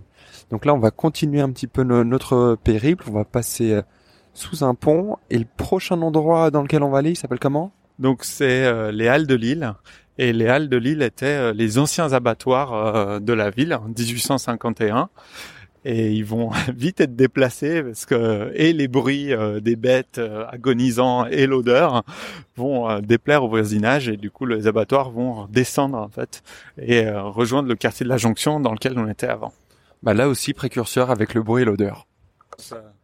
[0.49, 3.05] Donc là on va continuer un petit peu notre périple.
[3.07, 3.79] On va passer
[4.33, 7.71] sous un pont et le prochain endroit dans lequel on va aller il s'appelle comment?
[7.99, 9.73] Donc c'est les Halles de Lille
[10.17, 13.87] et les halles de Lille étaient euh, les anciens abattoirs euh, de la ville en
[13.87, 15.09] 1851
[15.83, 21.25] et ils vont vite être déplacés parce que et les bruits euh, des bêtes agonisants
[21.25, 22.03] et l'odeur
[22.55, 26.43] vont déplaire au voisinage et du coup les abattoirs vont descendre en fait
[26.77, 29.53] et rejoindre le quartier de la Jonction dans lequel on était avant.
[30.01, 32.07] Bah là aussi précurseur avec le bruit et l'odeur.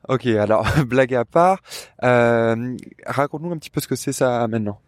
[0.08, 1.62] Ok, alors blague à part,
[2.02, 4.80] raconte-nous un petit peu ce que c'est ça maintenant.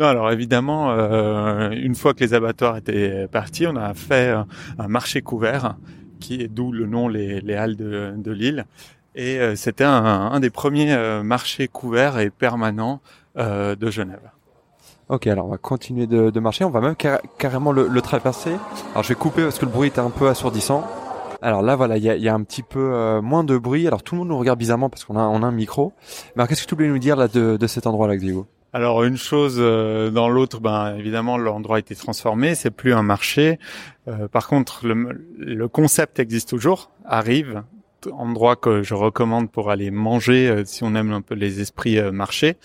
[0.00, 4.32] Non, alors évidemment, euh, une fois que les abattoirs étaient partis, on a fait
[4.78, 5.76] un marché couvert,
[6.18, 8.66] qui est d'où le nom les, les Halles de, Lille.
[9.14, 13.00] Et euh, c'était un, des premiers euh, marchés couverts et permanents
[13.36, 14.30] euh, de Genève.
[15.08, 16.94] Ok, alors on va continuer de, marcher, on va même
[17.38, 18.52] carrément le, traverser.
[18.92, 20.86] Alors je vais couper parce que le bruit était un peu assourdissant.
[21.40, 23.86] Alors là, voilà, il y a, un petit peu euh, moins de bruit.
[23.86, 25.92] Alors tout le monde nous regarde bizarrement parce qu'on a, a un micro.
[26.36, 29.16] Mais qu'est-ce que tu voulais nous dire là de, de cet endroit-là, Xavier alors une
[29.16, 33.58] chose euh, dans l'autre, ben évidemment l'endroit a été transformé, c'est plus un marché.
[34.08, 37.62] Euh, par contre, le, le, concept existe toujours, arrive,
[38.12, 41.98] endroit que je recommande pour aller manger euh, si on aime un peu les esprits
[42.12, 42.56] marchés.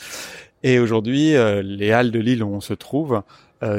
[0.64, 3.22] Et aujourd'hui, les halles de Lille où on se trouve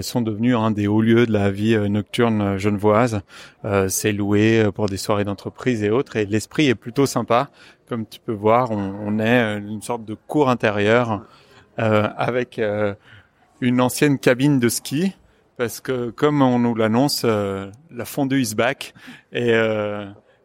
[0.03, 3.23] sont devenus un des hauts lieux de la vie nocturne genevoise.
[3.89, 7.49] c'est loué pour des soirées d'entreprise et autres, et l'esprit est plutôt sympa.
[7.89, 11.44] Comme tu peux voir, on, on est une sorte de cour intérieure euh,
[11.77, 12.95] avec euh,
[13.61, 15.15] une ancienne cabine de ski
[15.57, 18.93] parce que comme on nous l'annonce, la fondue is back
[19.33, 19.55] et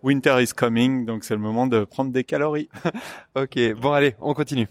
[0.04, 2.70] winter is coming, donc c'est le moment de prendre des calories.
[3.36, 4.68] ok, bon allez, on continue.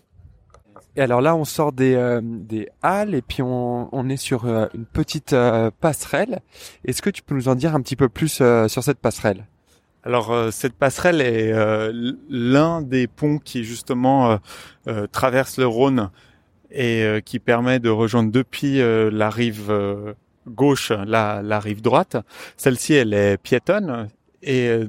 [0.97, 4.47] Et alors là, on sort des, euh, des halles et puis on, on est sur
[4.47, 6.41] euh, une petite euh, passerelle.
[6.85, 9.47] Est-ce que tu peux nous en dire un petit peu plus sur cette passerelle?
[10.05, 11.53] Alors cette passerelle est
[12.31, 14.39] l'un des ponts qui justement
[15.13, 16.11] traverse le Rhône
[16.71, 19.73] et qui permet de rejoindre depuis la rive
[20.47, 22.17] gauche la, la rive droite.
[22.57, 24.09] Celle-ci, elle est piétonne,
[24.43, 24.87] et euh,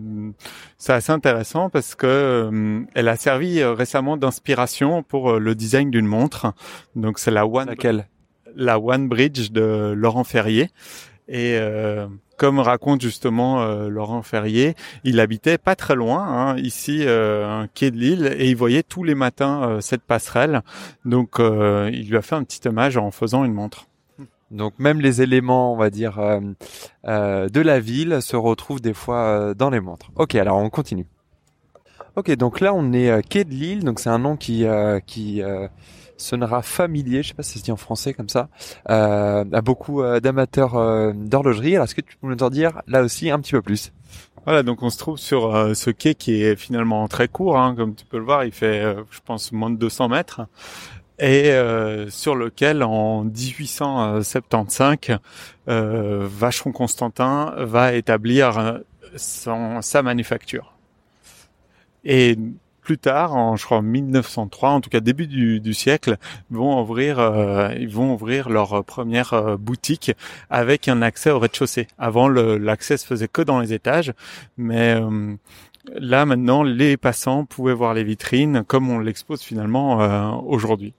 [0.77, 5.89] c'est assez intéressant parce que euh, elle a servi euh, récemment d'inspiration pour le design
[5.89, 6.53] d'une montre.
[6.95, 8.07] Donc c'est la One laquelle?
[8.55, 10.69] la One Bridge de Laurent Ferrier
[11.27, 11.57] et
[12.39, 17.97] comme raconte justement Laurent Ferrier, il habitait pas très loin, hein, ici, un quai de
[17.97, 20.62] Lille, et il voyait tous les matins cette passerelle.
[21.06, 23.89] Donc, il lui a fait un petit hommage en faisant une montre.
[24.52, 26.39] Donc même les éléments, on va dire, euh,
[27.06, 30.12] euh, de la ville se retrouvent des fois euh, dans les montres.
[30.15, 31.06] Ok, alors on continue.
[32.15, 34.65] Ok, donc là on est quai de Lille, donc c'est un nom qui
[35.06, 35.41] qui
[36.21, 38.49] sonnera familier, je sais pas si c'est dit en français comme ça,
[38.86, 41.75] à beaucoup d'amateurs d'horlogerie.
[41.75, 43.91] Alors est-ce que tu peux nous en dire là aussi un petit peu plus?
[44.45, 47.95] Voilà, donc on se trouve sur ce quai qui est finalement très court, hein, comme
[47.95, 50.41] tu peux le voir, il fait, je pense, moins de 200 mètres
[51.19, 55.19] et euh, sur lequel en 1875
[55.67, 58.79] euh, Vacheron Constantin va établir euh,
[59.15, 60.73] son, sa manufacture.
[62.05, 62.38] Et
[62.89, 66.17] plus tard, en je crois 1903, en tout cas début du, siècle,
[66.49, 70.12] vont ouvrir, euh, ils vont ouvrir leur première euh, boutique
[70.49, 71.86] avec un accès au rez-de-chaussée.
[71.99, 74.12] Avant, l'accès se faisait que dans les étages,
[74.58, 74.99] mais
[75.93, 80.95] là maintenant, les passants pouvaient voir les vitrines comme on l'expose finalement aujourd'hui.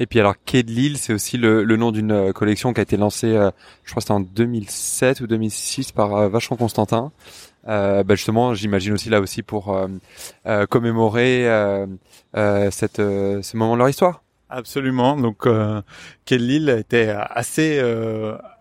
[0.00, 2.82] Et puis alors Quai de Lille, c'est aussi le, nom d'une euh, collection qui a
[2.82, 3.50] été lancée, euh,
[3.84, 7.12] je crois c'était en 2007 ou 2006 par euh, Vachon Constantin.
[7.68, 9.76] Euh, bah justement, j'imagine aussi là aussi pour
[10.68, 11.44] commémorer
[12.34, 14.22] cette, ce moment de leur histoire.
[14.48, 15.16] Absolument.
[15.16, 15.80] Donc, euh,
[16.30, 17.80] Lille était assez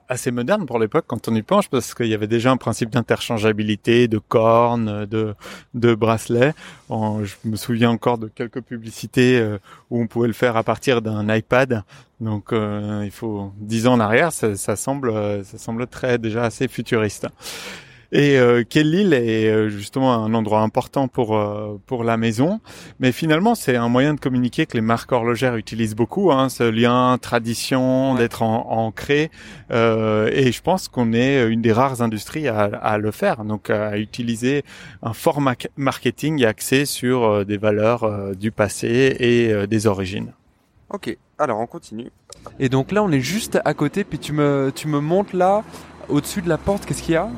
[0.10, 2.90] assez moderne pour l'époque quand on y penche parce qu'il y avait déjà un principe
[2.90, 5.36] d'interchangeabilité, de cornes, de,
[5.76, 6.54] de bracelets.
[6.90, 9.60] je me souviens encore de quelques publicités euh,
[9.92, 11.84] où on pouvait le faire à partir d'un iPad.
[12.20, 15.14] Donc euh, il faut dix ans en arrière, ça, ça semble
[15.46, 17.28] ça semble très déjà assez futuriste.
[18.12, 22.60] Et euh, Lille est euh, justement un endroit important pour euh, pour la maison,
[23.00, 26.64] mais finalement c'est un moyen de communiquer que les marques horlogères utilisent beaucoup, hein, ce
[26.64, 29.30] lien tradition, d'être ancré.
[29.72, 33.70] Euh, et je pense qu'on est une des rares industries à, à, le faire, donc
[33.70, 34.64] à utiliser
[35.04, 35.40] un fort
[35.78, 40.34] marketing axé sur euh, des valeurs du passé et des origines.
[40.90, 42.10] Ok, alors on continue.
[42.60, 45.64] Et donc là on est juste à côté, puis tu me tu me montes là
[46.08, 47.30] au-dessus de la porte, qu'est-ce qu'il y a?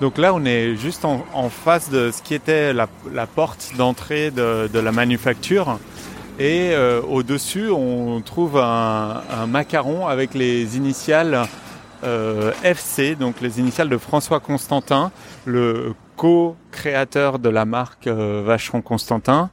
[0.00, 2.88] Donc là, on est juste en, face de ce qui était la,
[3.26, 5.78] porte d'entrée de, la manufacture.
[6.38, 11.46] Et euh, au-dessus, on trouve un, macaron avec les initiales
[12.02, 15.12] euh, FC, donc les initiales de François Constantin,
[15.44, 19.50] le co-créateur de la marque euh, Vacheron Constantin,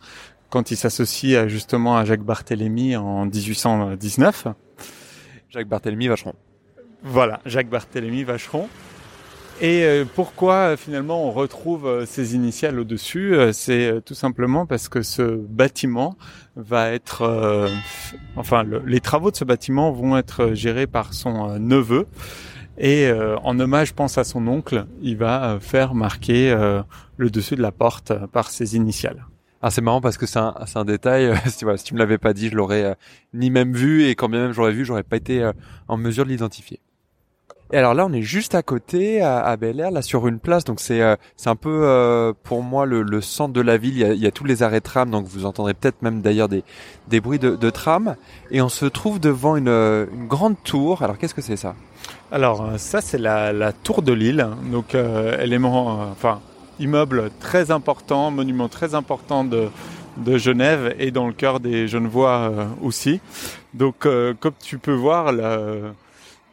[0.49, 4.47] quand il s'associe justement à Jacques Barthélemy en 1819.
[5.49, 6.33] Jacques Barthélemy Vacheron.
[7.03, 8.67] Voilà, Jacques Barthélemy Vacheron.
[9.61, 13.35] Et euh, pourquoi euh, finalement on retrouve euh, ces initiales au-dessus?
[13.53, 16.17] C'est tout simplement parce que ce bâtiment
[16.55, 17.69] va être,
[18.35, 22.07] enfin les travaux de ce bâtiment vont être gérés par son neveu.
[22.77, 23.09] Et
[23.43, 26.55] en hommage, pense à son oncle, il va faire marquer
[27.17, 29.27] le dessus de la porte par ses initiales.
[29.61, 31.33] Ah, c'est marrant parce que c'est un, un, détail.
[31.47, 32.95] si, voilà, si tu me l'avais pas dit, je l'aurais
[33.33, 35.49] ni même vu et quand bien même j'aurais vu, j'aurais pas été
[35.87, 36.79] en mesure de l'identifier.
[37.73, 40.39] Et alors là, on est juste à côté, à, à Bel Air, là sur une
[40.39, 40.65] place.
[40.65, 43.93] Donc c'est euh, c'est un peu euh, pour moi le, le, centre de la ville.
[43.93, 46.21] Il y, a, il y, a, tous les arrêts tram, donc vous entendrez peut-être même
[46.21, 46.63] d'ailleurs des
[47.07, 48.15] des bruits de, de, tram.
[48.51, 51.01] Et on se trouve devant une, une grande tour.
[51.01, 51.75] Alors qu'est-ce que c'est ça?
[52.31, 54.45] Alors euh, ça c'est la, la tour de Lille.
[54.69, 56.41] Donc élément, enfin
[56.77, 59.69] immeuble très important, monument très important de
[60.17, 63.21] de Genève et dans le cœur des Genevois aussi.
[63.73, 65.93] Donc comme tu peux voir, la,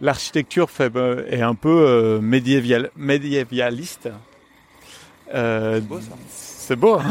[0.01, 4.09] l'architecture euh, est un peu euh, médiéval, médiévaliste.
[5.35, 5.81] Euh,
[6.29, 7.05] c'est beau, hein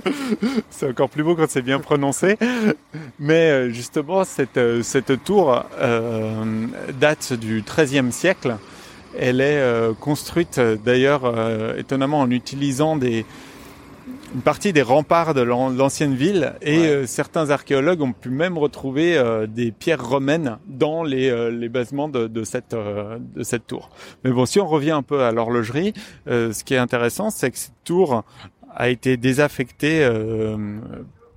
[0.70, 2.36] c'est encore plus beau quand c'est bien prononcé.
[3.18, 5.64] Mais justement, cette, cette tour
[6.98, 8.56] date du XIIIe siècle.
[9.18, 9.60] Elle est
[9.98, 11.22] construite d'ailleurs
[11.76, 13.24] étonnamment en utilisant des,
[14.34, 19.72] une partie des remparts de l'ancienne ville et certains archéologues ont pu même retrouver des
[19.72, 23.90] pierres romaines dans les, les basements de, de cette de cette tour.
[24.22, 25.94] Mais bon, si on revient un peu à l'horlogerie,
[26.26, 28.24] ce qui est intéressant, c'est que cette tour
[28.74, 30.08] a été désaffectée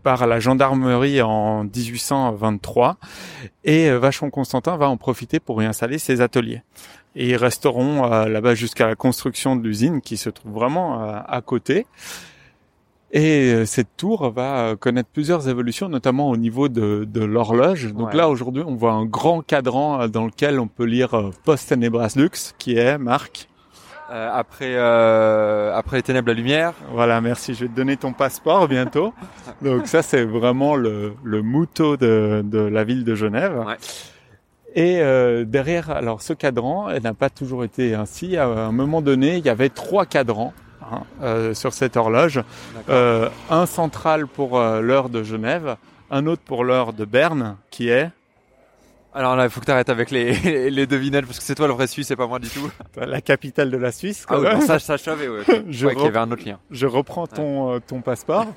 [0.03, 2.97] par la gendarmerie en 1823
[3.63, 6.61] et euh, Vachon Constantin va en profiter pour y installer ses ateliers.
[7.15, 11.19] Et ils resteront euh, là-bas jusqu'à la construction de l'usine qui se trouve vraiment euh,
[11.25, 11.87] à côté.
[13.15, 17.93] Et cette tour va connaître plusieurs évolutions, notamment au niveau de, de l'horloge.
[17.93, 22.13] Donc là, aujourd'hui, on voit un grand cadran dans lequel on peut lire Post Tenebras
[22.15, 23.47] Lux, qui est, Marc
[24.13, 26.73] euh, après euh, après les ténèbres la lumière.
[26.91, 27.55] Voilà, merci.
[27.55, 29.13] Je vais te donner ton passeport bientôt.
[29.61, 33.63] Donc ça c'est vraiment le le mouton de de la ville de Genève.
[33.65, 33.75] Ouais.
[34.75, 38.37] Et euh, derrière, alors ce cadran, elle n'a pas toujours été ainsi.
[38.37, 40.53] À un moment donné, il y avait trois cadrans
[40.93, 42.41] hein, euh, sur cette horloge.
[42.89, 45.77] Euh, un central pour euh, l'heure de Genève,
[46.11, 48.09] un autre pour l'heure de Berne, qui est
[49.13, 50.33] alors là, il faut que tu arrêtes avec les,
[50.69, 52.69] les devinettes parce que c'est toi le vrai Suisse, c'est pas moi du tout.
[52.97, 54.25] La capitale de la Suisse.
[54.27, 55.27] ah oui, ça, ça je savais.
[55.27, 55.43] Ouais.
[55.69, 56.59] je qu'il y avait un autre lien.
[56.71, 58.47] Je reprends ton euh, ton passeport.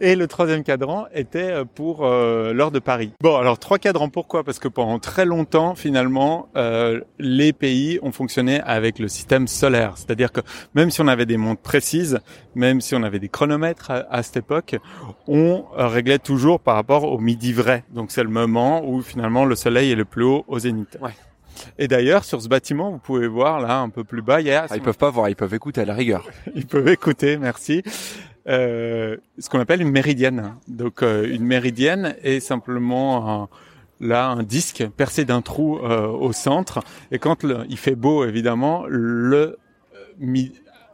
[0.00, 3.12] Et le troisième cadran était euh, pour euh, l'heure de Paris.
[3.20, 4.44] Bon, alors trois cadrans, pourquoi?
[4.44, 9.94] Parce que pendant très longtemps, finalement, euh, les pays ont fonctionné avec le système solaire.
[9.96, 10.40] C'est-à-dire que
[10.74, 12.20] même si on avait des montres précises,
[12.54, 14.76] même si on avait des chronomètres à, cette époque,
[15.26, 17.84] on réglait toujours par rapport au midi vrai.
[17.92, 20.98] Donc c'est le moment où finalement le soleil est le plus haut au zénith.
[21.00, 21.14] Ouais.
[21.78, 24.52] Et d'ailleurs, sur ce bâtiment, vous pouvez voir là un peu plus bas, il y
[24.52, 24.66] a...
[24.70, 26.24] Ah, ils peuvent pas voir, ils peuvent écouter à la rigueur.
[26.54, 27.82] ils peuvent écouter, merci.
[28.48, 30.54] Euh, ce qu'on appelle une méridienne.
[30.68, 33.48] Donc euh, une méridienne est simplement un,
[34.00, 36.80] là un disque percé d'un trou euh, au centre.
[37.10, 39.58] Et quand il fait beau, évidemment, le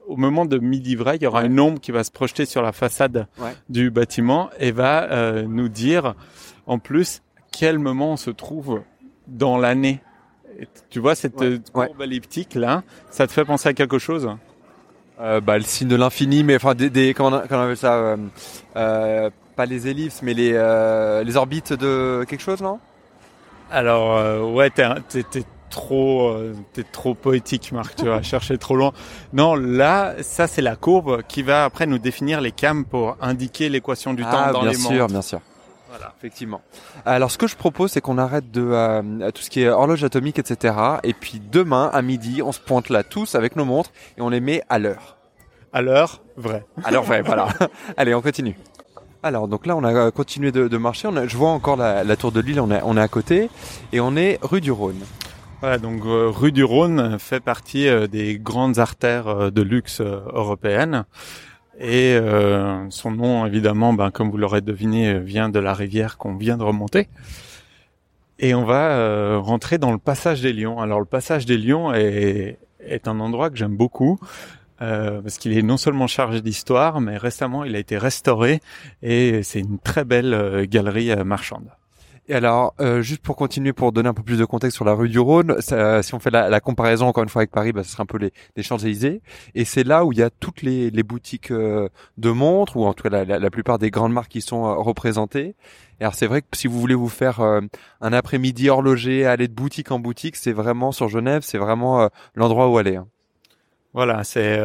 [0.07, 2.61] au moment de midi vrai, il y aura une ombre qui va se projeter sur
[2.61, 3.27] la façade
[3.71, 6.15] du bâtiment et va nous dire
[6.67, 7.23] en plus
[7.57, 8.83] quel moment on se trouve
[9.29, 10.01] dans l'année.
[10.91, 11.37] Tu vois cette
[11.73, 14.29] courbe elliptique là, ça te fait penser à quelque chose?
[15.21, 18.17] Euh, bah, le signe de l'infini, mais enfin des, des comment, on, appelle ça euh,
[18.77, 22.81] euh, Pas les ellipses, mais les euh, les orbites de quelque chose, non?
[23.71, 24.85] Alors euh, ouais, t'es
[25.71, 26.37] trop
[26.73, 27.95] t'es trop poétique, Marc.
[27.97, 28.93] Tu vas chercher trop loin.
[29.33, 33.69] Non, là, ça c'est la courbe qui va après nous définir les cams pour indiquer
[33.69, 35.41] l'équation du temps ah, dans bien les sûr, bien sûr.
[35.97, 36.13] Voilà.
[36.19, 36.61] Effectivement.
[37.07, 40.03] Alors, ce que je propose, c'est qu'on arrête de euh, tout ce qui est horloge
[40.03, 40.75] atomique, etc.
[41.05, 44.29] Et puis demain à midi, on se pointe là tous avec nos montres et on
[44.29, 45.17] les met à l'heure.
[45.73, 46.67] À l'heure vrai.
[46.83, 47.47] À l'heure vrai, voilà.
[47.97, 48.57] Allez, on continue.
[49.23, 51.07] Alors, donc là, on a continué de, de marcher.
[51.07, 52.59] On a, je vois encore la, la tour de Lille.
[52.59, 53.49] On est, on est à côté
[53.93, 55.01] et on est rue du Rhône.
[55.61, 61.05] Voilà, donc euh, rue du Rhône fait partie euh, des grandes artères de luxe européennes.
[61.79, 66.37] Et euh, son nom, évidemment, ben, comme vous l'aurez deviné, vient de la rivière qu'on
[66.37, 67.09] vient de remonter.
[68.39, 70.81] Et on va euh, rentrer dans le passage des Lions.
[70.81, 72.59] Alors le passage des Lions est,
[73.07, 74.19] un endroit que j'aime beaucoup.
[74.83, 78.61] Euh, parce qu'il est non seulement chargé d'histoire, mais récemment il a été restauré
[79.03, 81.69] et c'est une très belle galerie marchande.
[82.27, 84.95] Et alors, euh, juste pour continuer, pour donner un peu plus de contexte sur la
[84.95, 87.73] rue du Rhône, ça, si on fait la, la, comparaison encore une fois avec Paris,
[87.73, 89.21] bah, ce serait un peu les, les Champs-Élysées.
[89.55, 92.87] Et c'est là où il y a toutes les, les boutiques euh, de montres, ou
[92.87, 95.55] en tout cas la, la, plupart des grandes marques qui sont euh, représentées.
[96.01, 99.53] Et alors c'est vrai que si vous voulez vous faire un après-midi horloger, aller de
[99.53, 102.97] boutique en boutique, c'est vraiment sur Genève, c'est vraiment l'endroit où aller.
[102.97, 103.07] Hein.
[103.93, 104.59] Voilà, c'est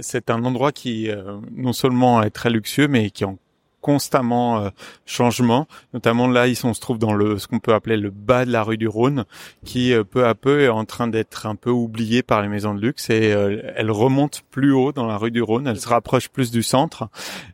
[0.00, 1.10] c'est un endroit qui
[1.52, 3.38] non seulement est très luxueux, mais qui en
[3.84, 4.70] constamment euh,
[5.04, 5.68] changement.
[5.92, 8.50] Notamment là, ils on se trouve dans le ce qu'on peut appeler le bas de
[8.50, 9.26] la rue du Rhône,
[9.66, 12.74] qui euh, peu à peu est en train d'être un peu oublié par les maisons
[12.74, 15.66] de luxe et euh, elle remonte plus haut dans la rue du Rhône.
[15.66, 17.10] Elle se rapproche plus du centre.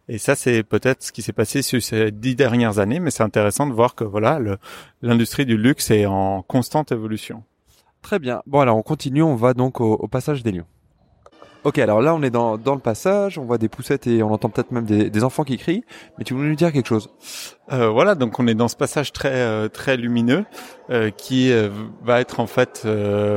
[0.09, 3.25] Et ça, c'est peut-être ce qui s'est passé sur ces dix dernières années, mais c'est
[3.25, 4.39] intéressant de voir que voilà,
[5.03, 7.43] l'industrie du luxe est en constante évolution.
[8.03, 8.41] Très bien.
[8.47, 10.67] Bon alors on continue, on va donc au, au passage des Lions.
[11.63, 14.33] Ok, alors là on est dans, dans le passage, on voit des poussettes et on
[14.33, 15.85] entend peut-être même des, des, enfants qui crient.
[16.17, 17.11] Mais tu voulais nous dire quelque chose?
[17.71, 20.47] Euh, Voilà, donc on est dans ce passage très euh, très lumineux
[20.89, 21.69] euh, qui euh,
[22.03, 22.87] va être en fait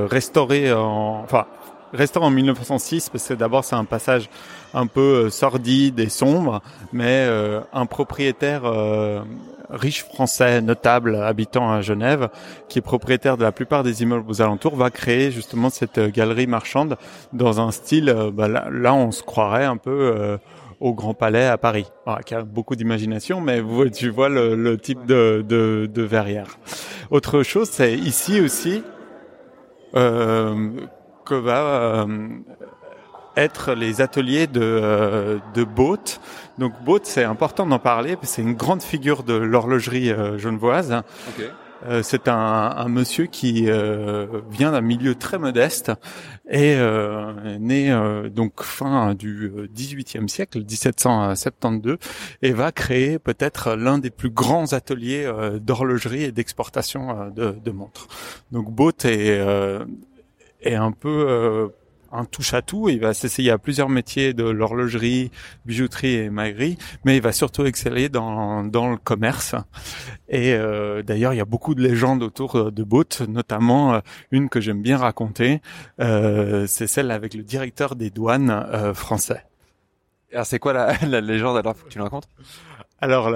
[0.09, 1.47] restauré en, enfin
[1.91, 4.29] restauré en 1906 parce que d'abord c'est un passage
[4.73, 6.62] un peu sordide et sombre,
[6.93, 7.29] mais
[7.73, 8.63] un propriétaire
[9.73, 12.29] riche français notable habitant à Genève,
[12.69, 16.09] qui est propriétaire de la plupart des immeubles aux alentours, va créer justement cette euh,
[16.09, 16.97] galerie marchande
[17.34, 20.38] dans un style, euh, bah là, on se croirait un peu euh,
[20.80, 21.86] au Grand Palais à Paris,
[22.26, 23.61] qui a beaucoup d'imagination, mais
[23.93, 26.57] tu vois le, type de, de, de, verrière.
[27.09, 28.84] Autre chose, c'est ici aussi
[29.95, 30.71] euh,
[31.26, 32.05] que va
[33.36, 36.19] être les ateliers de, euh, de Boat.
[36.58, 41.04] Donc Boat, c'est important d'en parler, c'est une grande figure de l'horlogerie euh, genevoise.
[41.86, 45.91] Euh, c'est un, un, monsieur qui euh, vient d'un milieu très modeste
[46.49, 51.97] et euh, né euh, donc fin du XVIIIe siècle, 1772,
[52.41, 55.30] et va créer peut-être l'un des plus grands ateliers
[55.60, 58.08] d'horlogerie et d'exportation de, de, montres.
[58.51, 59.39] Donc Boat est,
[60.62, 61.72] est un peu
[62.14, 62.89] un touche à tout.
[62.89, 65.32] Il va s'essayer à plusieurs métiers de l'horlogerie,
[65.66, 69.55] bijouterie et maillerie, mais il va surtout exceller dans, dans le commerce.
[70.30, 73.99] Et euh, d'ailleurs, il y a beaucoup de légendes autour euh, de Boat, notamment euh,
[74.32, 75.61] une que j'aime bien raconter.
[75.99, 79.45] c'est celle avec le directeur des douanes français.
[80.32, 82.28] Alors c'est quoi la, la légende alors que tu le racontes?
[82.99, 83.30] Alors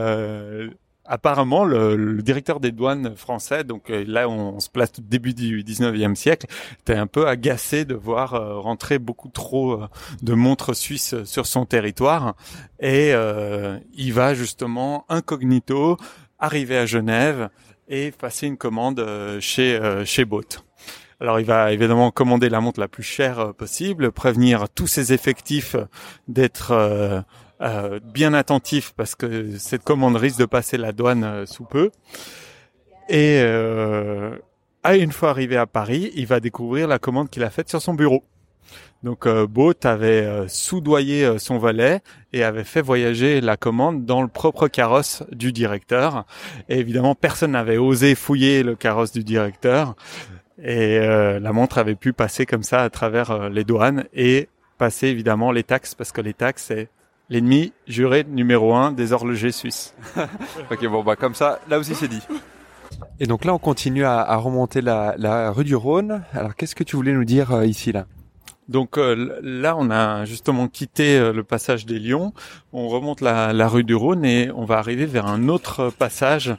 [1.07, 5.63] apparemment, le, directeur des douanes français, donc euh, là on, se place au début du
[5.63, 6.47] 19e siècle,
[6.81, 9.87] était un peu agacé de voir euh, rentrer beaucoup trop euh,
[10.21, 12.35] de montres suisses sur son territoire
[12.79, 13.13] et
[13.93, 15.97] il va justement incognito
[16.37, 17.49] arriver à Genève
[17.87, 19.03] et passer une commande
[19.39, 20.25] chez chez.
[21.19, 25.75] Alors il va évidemment commander la montre la plus chère possible, prévenir tous ses effectifs
[26.27, 27.23] d'être
[27.61, 31.91] euh, bien attentif parce que cette commande risque de passer la douane euh, sous peu.
[33.09, 34.37] Et euh,
[34.83, 37.81] à une fois arrivé à Paris, il va découvrir la commande qu'il a faite sur
[37.81, 38.23] son bureau.
[39.03, 39.47] Donc euh,
[39.83, 42.01] avait euh, soudoyé son valet
[42.33, 46.25] et avait fait voyager la commande dans le propre carrosse du directeur.
[46.67, 49.95] Et évidemment, personne n'avait osé fouiller le carrosse du directeur.
[50.61, 54.49] Et la montre avait pu passer comme ça à travers les douanes et
[54.79, 56.89] passer évidemment les taxes parce que les taxes c'est
[57.29, 59.95] l'ennemi juré numéro un des horlogers suisses.
[60.71, 62.21] ok, bon, bah comme ça, là aussi c'est dit.
[63.19, 66.23] Et donc là, on continue à, remonter la, rue du Rhône.
[66.33, 68.05] Alors, qu'est-ce que tu voulais nous dire euh, ici, là?
[68.67, 72.33] Donc euh, là, on a justement quitté euh, le passage des Lions.
[72.73, 76.55] On remonte la, rue du Rhône et on va arriver vers un autre passage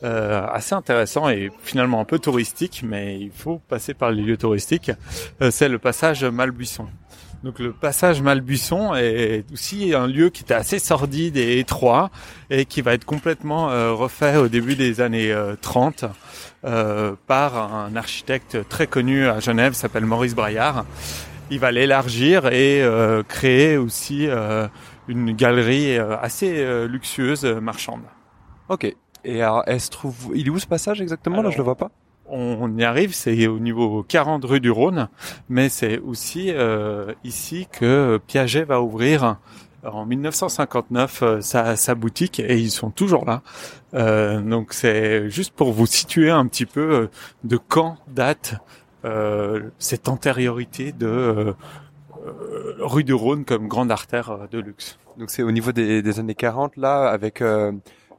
[0.00, 4.92] assez intéressant et finalement un peu touristique, mais il faut passer par les lieux touristiques.
[5.50, 6.86] C'est le passage Malbuisson.
[7.44, 12.10] Donc le passage Malbuisson est aussi un lieu qui était assez sordide et étroit
[12.50, 16.08] et qui va être complètement euh, refait au début des années 30 euh,
[16.64, 20.84] euh, par un architecte très connu à Genève, s'appelle Maurice Braillard.
[21.50, 22.84] Il va l'élargir et
[23.26, 24.28] créer aussi
[25.06, 28.02] une galerie assez luxueuse marchande.
[28.68, 28.94] Ok.
[29.24, 31.40] Et alors, elle se trouve, il est où ce passage exactement?
[31.40, 31.90] Là, je le vois pas
[32.30, 35.08] on y arrive, c'est au niveau 40 rue du Rhône,
[35.48, 39.36] mais c'est aussi euh, ici que Piaget va ouvrir
[39.84, 43.42] en 1959 euh, sa, boutique et ils sont toujours là.
[43.94, 47.08] Euh, donc c'est juste pour vous situer un petit peu
[47.44, 48.54] de quand date
[49.78, 51.54] cette antériorité de
[52.80, 54.98] rue du Rhône comme grande artère de luxe.
[55.16, 57.42] Donc c'est au niveau des, des, années 40 là avec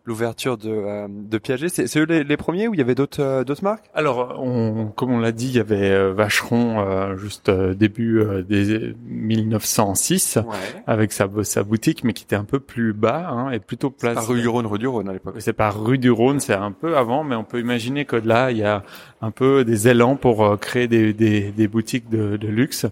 [0.10, 1.70] l'ouverture de, euh, de Piaget.
[1.70, 3.86] C'est eux les, premiers ou il y avait d'autres euh, d'autres marques?
[3.94, 10.40] Alors, on, comme on l'a dit, il y avait euh, Vacheron juste début des 1906
[10.88, 14.16] avec sa, sa boutique, mais qui était un peu plus bas hein, et plutôt place.
[14.16, 15.36] Par rue du Rhône, rue du Rhône à l'époque.
[15.40, 18.52] C'est par rue du Rhône, c'est un peu avant, mais on peut imaginer que là,
[18.52, 18.84] il y a
[19.22, 22.88] un peu des élans pour créer des, des, des boutiques de, de luxe.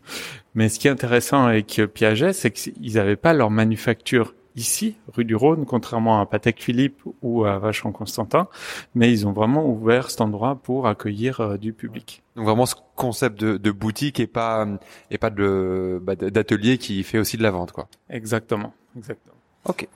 [0.53, 5.23] Mais ce qui est intéressant avec Piaget, c'est qu'ils n'avaient pas leur manufacture ici, rue
[5.23, 8.47] du Rhône, contrairement à Patek Philippe ou à Vachon Constantin,
[8.95, 12.23] mais ils ont vraiment ouvert cet endroit pour accueillir euh, du public.
[12.35, 14.67] Donc vraiment ce concept de, boutique et pas
[15.11, 17.87] et pas de bah, d'atelier qui fait aussi de la vente, quoi.
[18.09, 19.35] Exactement, exactement.
[19.65, 19.87] Ok.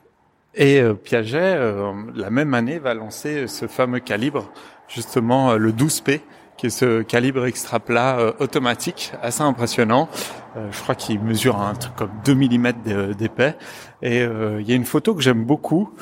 [0.53, 4.51] Et euh, Piaget, euh, la même année, va lancer ce fameux calibre,
[4.87, 6.21] justement le 12P,
[6.61, 10.09] qui est ce calibre extra plat euh, automatique, assez impressionnant.
[10.57, 13.55] Euh, je crois qu'il mesure un truc comme 2 mm d'épais.
[14.01, 15.93] Et euh, il y a une photo que j'aime beaucoup,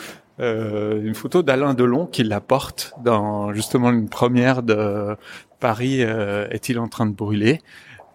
[0.42, 5.18] une photo d'Alain Delon qui la porte dans justement une première de
[5.60, 7.60] Paris est-il en train de brûler.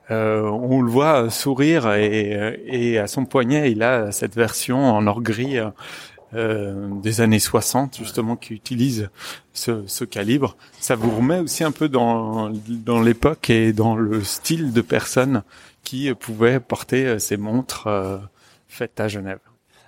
[0.09, 5.21] on le voit sourire et, et, à son poignet il a cette version en or
[5.21, 5.61] gris
[6.35, 9.09] euh, des années 60 justement qui utilisent
[9.53, 10.57] ce, ce, calibre.
[10.81, 15.45] Ça vous remet aussi un peu dans, dans l'époque et dans le style de personnes
[15.85, 18.19] qui pouvaient porter euh, ces montres euh,
[18.69, 19.41] faites à Genève.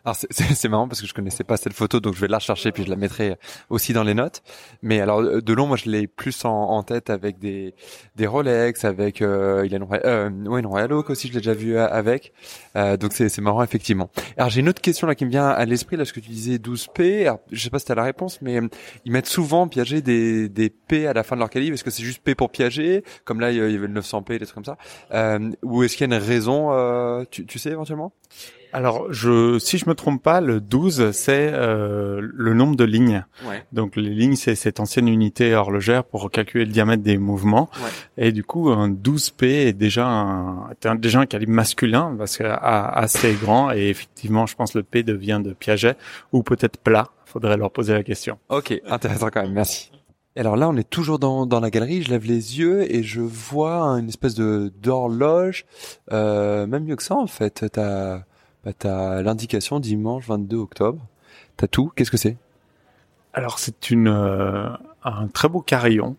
[0.07, 2.71] Alors c'est marrant parce que je connaissais pas cette photo, donc je vais la rechercher
[2.71, 3.37] puis je la mettrai
[3.71, 4.43] aussi dans les notes.
[4.81, 7.75] Mais alors de long, moi je l'ai plus en, tête avec des
[8.15, 11.41] des Rolex, avec euh, il a une, euh, ouais, une Royal Oak aussi, je l'ai
[11.41, 12.33] déjà vu euh, avec.
[12.77, 14.09] Euh, donc c'est c'est marrant effectivement.
[14.37, 16.31] Alors j'ai une autre question là qui me vient à l'esprit là, ce que tu
[16.31, 17.23] disais 12P.
[17.23, 18.69] Alors, je sais pas si as la réponse, mais euh,
[19.05, 21.75] ils mettent souvent Piaget des des P à la fin de leur calibre.
[21.75, 24.47] Est-ce que c'est juste P pour Piaget, comme là il y avait le 900P, des
[24.47, 24.79] trucs comme ça,
[25.65, 28.13] ou est-ce qu'il y a une raison, tu, tu sais éventuellement?
[28.77, 33.25] Alors, je, si je me trompe pas, le 12, c'est euh, le nombre de lignes.
[33.47, 33.65] Ouais.
[33.73, 37.71] Donc, les lignes, c'est cette ancienne unité horlogère pour calculer le diamètre des mouvements.
[37.83, 38.27] Ouais.
[38.27, 42.47] Et du coup, un 12P est déjà un, est déjà un calibre masculin parce qu'il
[42.47, 43.73] assez grand.
[43.73, 45.97] Et effectivement, je pense que le P devient de Piaget
[46.33, 47.09] ou peut-être plat.
[47.25, 48.39] Faudrait leur poser la question.
[48.51, 49.53] Ok, intéressant quand même.
[49.53, 49.91] Merci.
[50.37, 52.03] Alors là, on est toujours dans, dans la galerie.
[52.03, 55.65] Je lève les yeux et je vois une espèce de d'horloge.
[56.13, 57.65] Euh, même mieux que ça, en fait.
[57.73, 58.23] T'as
[58.67, 61.01] bah, t'as l'indication dimanche 22 octobre.
[61.57, 61.93] T'as tout.
[61.95, 62.37] Qu'est-ce que c'est?
[63.33, 64.69] Alors c'est une euh,
[65.05, 66.17] un très beau carillon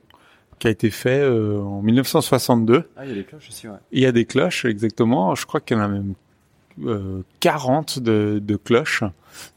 [0.57, 2.89] qui a été fait euh, en 1962.
[2.95, 3.75] Ah, il y a des cloches aussi, ouais.
[3.91, 5.35] Il y a des cloches, exactement.
[5.35, 6.13] Je crois qu'il y en a même
[6.85, 9.03] euh, 40 de, de, cloches,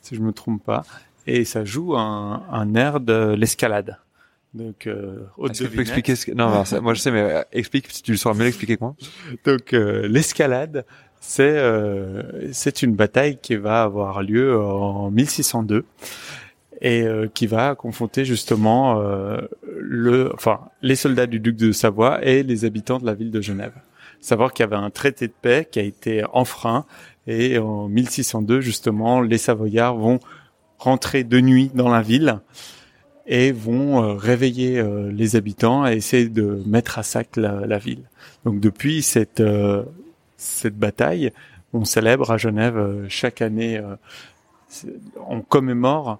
[0.02, 0.82] si je me trompe pas.
[1.28, 3.98] Et ça joue un, un air de l'escalade.
[4.52, 6.32] Donc, euh, Est-ce que tu peux expliquer ce que...
[6.32, 8.96] Non, moi je sais, mais euh, explique si tu le sauras mieux l'expliquer que moi.
[9.44, 10.84] Donc, euh, l'escalade,
[11.20, 15.84] c'est euh, c'est une bataille qui va avoir lieu en 1602
[16.80, 19.42] et euh, qui va confronter justement euh,
[19.78, 23.42] le enfin les soldats du duc de Savoie et les habitants de la ville de
[23.42, 23.74] Genève.
[24.20, 26.86] Savoir qu'il y avait un traité de paix qui a été enfreint
[27.26, 30.20] et en 1602 justement les Savoyards vont
[30.78, 32.40] rentrer de nuit dans la ville
[33.30, 38.02] et vont réveiller les habitants et essayer de mettre à sac la, ville.
[38.44, 39.40] Donc depuis cette
[40.40, 41.32] cette bataille.
[41.72, 43.94] On célèbre à Genève euh, chaque année, euh,
[45.28, 46.18] on commémore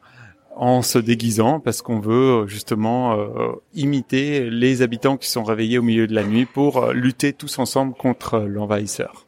[0.55, 3.17] en se déguisant parce qu'on veut euh, justement
[3.75, 7.95] imiter les habitants qui sont réveillés au milieu de la nuit pour lutter tous ensemble
[7.95, 9.27] contre l'envahisseur.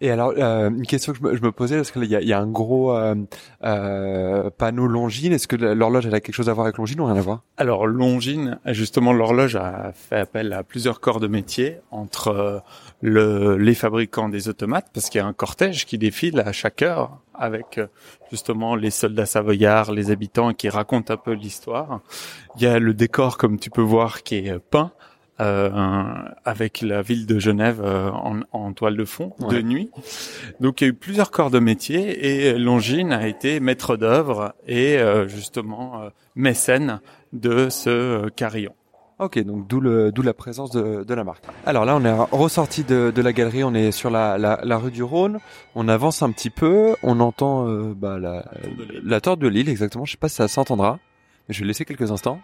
[0.00, 2.20] Et alors, euh, une question que je me, je me posais, parce qu'il y a,
[2.20, 3.16] y a un gros euh,
[3.64, 5.32] euh, panneau Longines.
[5.32, 7.42] Est-ce que l'horloge a quelque chose à voir avec Longines ou rien à voir?
[7.56, 12.58] Alors Longines, justement, l'horloge a fait appel à plusieurs corps de métier entre euh,
[13.00, 16.82] le, les fabricants des automates, parce qu'il y a un cortège qui défile à chaque
[16.82, 17.86] heure avec euh,
[18.30, 22.00] justement les soldats savoyards, les habitants qui racontent un peu l'histoire.
[22.56, 24.92] Il y a le décor, comme tu peux voir, qui est peint
[25.40, 25.70] euh,
[26.44, 29.88] avec la ville de Genève euh, en, en, toile de fond de nuit.
[30.58, 34.54] Donc il y a eu plusieurs corps de métier et Longines a été maître d'œuvre
[34.66, 37.00] et euh, justement mécène
[37.32, 38.74] de ce carillon.
[39.20, 41.44] Ok, donc d'où le d'où la présence de, de la marque.
[41.66, 44.76] Alors là, on est ressorti de, de la galerie, on est sur la, la, la,
[44.76, 45.38] rue du Rhône.
[45.76, 47.64] On avance un petit peu, on entend
[47.94, 48.44] bah, la,
[49.04, 50.04] la torte de Lille, exactement.
[50.04, 50.98] Je sais pas si ça s'entendra,
[51.48, 52.40] mais je vais laisser quelques instants.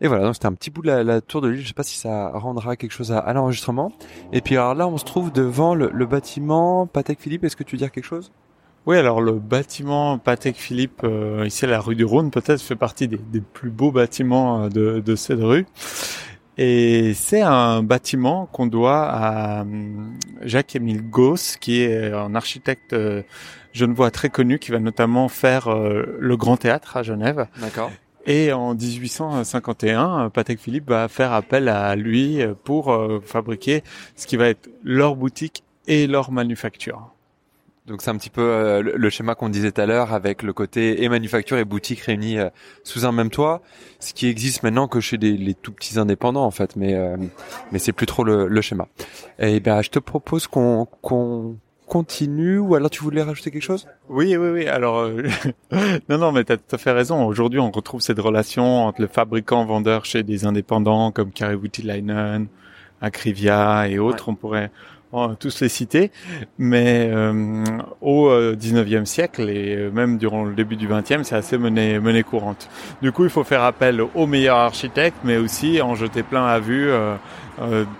[0.00, 1.62] Et voilà, donc c'était un petit bout de la, tour de l'île.
[1.62, 3.92] Je sais pas si ça rendra quelque chose à, l'enregistrement.
[4.32, 7.44] Et puis alors là, on se trouve devant le, bâtiment Patek Philippe.
[7.44, 8.30] Est-ce que tu veux dire quelque chose?
[8.84, 12.76] Oui, alors le bâtiment Patek Philippe, euh, ici à la rue du Rhône, peut-être fait
[12.76, 15.66] partie des, plus beaux bâtiments euh, de, de cette rue.
[16.58, 23.22] Et c'est un bâtiment qu'on doit à hum, Jacques-Émile Gauss, qui est un architecte euh,
[23.72, 27.46] genevois très connu, qui va notamment faire le Grand Théâtre à Genève.
[27.60, 27.90] D'accord.
[28.26, 33.84] Et en 1851, Patek Philippe va faire appel à lui pour euh, fabriquer
[34.16, 37.12] ce qui va être leur boutique et leur manufacture.
[37.86, 40.52] Donc c'est un petit peu euh, le schéma qu'on disait tout à l'heure avec le
[40.52, 42.50] côté et manufacture et boutique réunis euh,
[42.82, 43.62] sous un même toit,
[44.00, 46.96] ce qui existe maintenant que chez les tout petits indépendants en fait, mais
[47.70, 48.88] mais c'est plus trop le, schéma.
[49.38, 53.86] Et ben je te propose qu'on qu'on continue ou alors tu voulais rajouter quelque chose?
[54.08, 54.66] Oui, oui, oui.
[54.66, 55.22] Alors, euh,
[56.08, 57.24] non, non, mais tu as tout à fait raison.
[57.24, 62.48] Aujourd'hui, on retrouve cette relation entre le fabricant vendeur chez des indépendants comme Karivuti-Leinen,
[63.00, 64.28] Acrivia et autres.
[64.28, 64.70] On pourrait
[65.38, 66.10] tous les citer.
[66.58, 67.64] Mais euh,
[68.00, 72.22] au 19e euh, siècle et même durant le début du 20e, c'est assez monnaie, monnaie
[72.22, 72.68] courante.
[73.00, 76.58] Du coup, il faut faire appel aux meilleurs architectes, mais aussi en jeter plein à
[76.58, 76.90] vue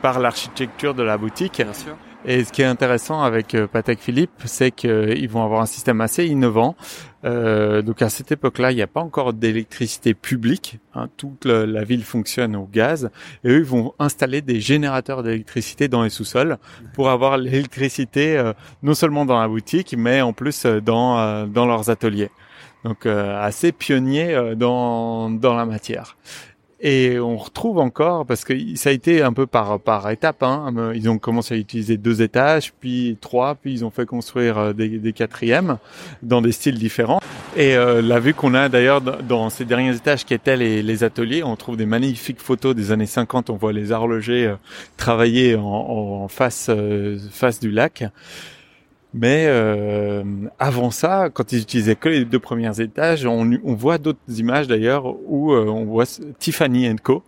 [0.03, 1.63] par l'architecture de la boutique.
[1.63, 1.97] Bien sûr.
[2.29, 6.01] Et ce qui est intéressant avec euh, Patek Philippe, c'est qu'ils vont avoir un système
[6.01, 6.75] assez innovant.
[7.25, 10.81] Euh, donc à cette époque-là, il n'y a pas encore d'électricité publique.
[10.95, 13.11] Hein, toute la, ville fonctionne au gaz.
[13.45, 16.59] Et eux, ils vont installer des générateurs d'électricité dans les sous-sols
[16.95, 18.53] pour avoir l'électricité euh,
[18.83, 22.31] non seulement dans la boutique, mais en plus euh, dans, dans leurs ateliers.
[22.85, 26.17] Donc assez pionnier dans, dans la matière.
[26.81, 30.43] Et on retrouve encore, parce que ça a été un peu par par étapes.
[30.43, 30.93] Hein.
[30.95, 34.73] Ils ont commencé à utiliser deux étages, puis trois, puis ils ont fait construire euh,
[34.73, 35.79] des, des quatrièmes
[36.23, 37.21] dans des styles différents.
[37.57, 41.05] Et euh, la vue qu'on a d'ailleurs dans ces derniers étages qui étaient les, les,
[41.05, 43.49] ateliers, on trouve des magnifiques photos des années 50.
[43.49, 44.57] On voit les horlogers euh,
[44.99, 48.05] travailler en, en face euh, face du lac.
[49.15, 50.23] Mais euh,
[50.59, 54.67] avant ça, quand ils utilisaient que les deux premiers étages, on, on voit d'autres images
[54.67, 56.05] d'ailleurs où euh, on voit
[56.39, 57.23] Tiffany Co.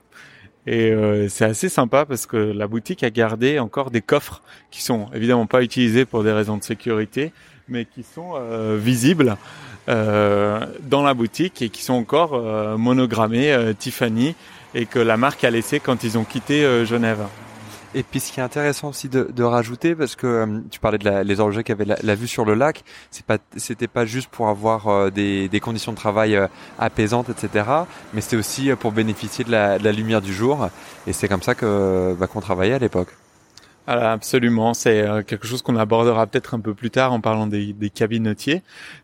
[0.69, 4.83] Et euh, c'est assez sympa parce que la boutique a gardé encore des coffres qui
[4.83, 7.33] sont évidemment pas utilisés pour des raisons de sécurité,
[7.69, 9.39] mais qui sont euh, visibles
[9.89, 12.39] euh, dans la boutique et qui sont encore
[12.77, 14.35] monogrammés Tiffany
[14.75, 17.21] et que la marque a laissé quand ils ont quitté Genève.
[17.95, 21.05] Et puis ce qui est intéressant aussi de, rajouter, parce que euh, tu parlais de
[21.05, 22.85] la, les horlogers qui avaient la, vue sur le lac,
[23.27, 26.47] pas, c'était pas juste pour avoir euh, des, conditions de travail euh,
[26.79, 27.65] apaisantes, etc.
[28.13, 30.69] Mais c'était aussi pour bénéficier de la, de la, lumière du jour.
[31.07, 33.09] Et c'est comme ça que bah, qu'on travaillait à l'époque.
[33.91, 37.73] Absolument, c'est euh, quelque chose qu'on abordera peut-être un peu plus tard en parlant des,
[37.73, 37.91] des.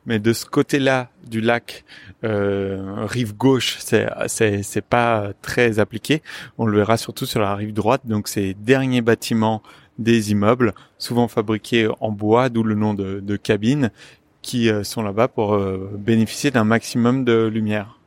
[0.04, 1.86] Mais de ce côté-là du lac,
[2.22, 6.22] euh, rive gauche, c'est c'est pas très appliqué.
[6.58, 8.02] On le verra surtout sur la rive droite.
[8.04, 9.62] Donc ces derniers bâtiments
[9.98, 13.90] des immeubles, souvent fabriqués en bois, d'où le nom de, de cabines,
[14.42, 15.58] qui euh, sont là-bas pour
[15.96, 17.98] bénéficier d'un maximum de lumière.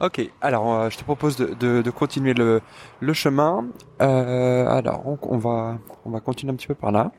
[0.00, 2.60] Ok, alors euh, je te propose de, de, de continuer le,
[3.00, 3.66] le chemin.
[4.00, 7.10] Euh, alors on, on, va on va continuer un petit peu par là.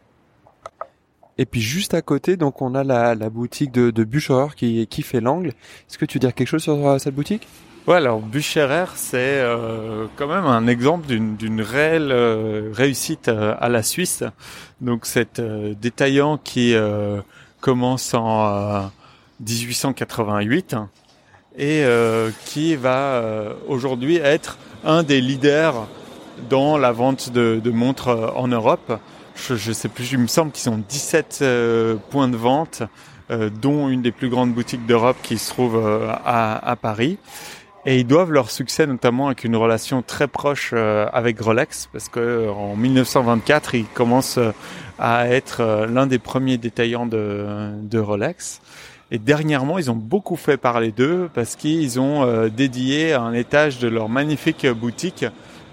[1.38, 4.88] Et puis juste à côté, donc on a la, la boutique de, de Bucherer qui,
[4.88, 5.50] qui fait l'angle.
[5.50, 7.48] Est-ce que tu veux dire quelque chose sur euh, cette boutique?
[7.88, 13.84] Ouais, alors Bucherer, c'est euh, quand même un exemple d'une réelle euh, réussite à la
[13.84, 14.24] Suisse.
[14.80, 16.76] Donc cet détaillant qui
[17.62, 18.92] commence en
[19.40, 20.76] 1888
[21.58, 25.88] et euh, qui va euh, aujourd'hui être un des leaders
[26.50, 29.00] dans la vente de, de montres euh, en Europe.
[29.36, 31.44] Je, je sais plus, il me semble qu'ils ont 17
[32.10, 32.84] points de vente,
[33.62, 35.78] dont une des plus grandes boutiques d'Europe qui se trouve
[36.26, 37.18] à, à, Paris.
[37.86, 42.50] Et ils doivent leur succès notamment avec une relation très proche avec Rolex, parce que
[42.50, 44.40] en 1924, ils commencent
[44.98, 48.60] à être l'un des premiers détaillants de, de Rolex.
[49.12, 53.80] Et dernièrement, ils ont beaucoup fait parler d'eux parce qu'ils ont euh, dédié un étage
[53.80, 55.26] de leur magnifique boutique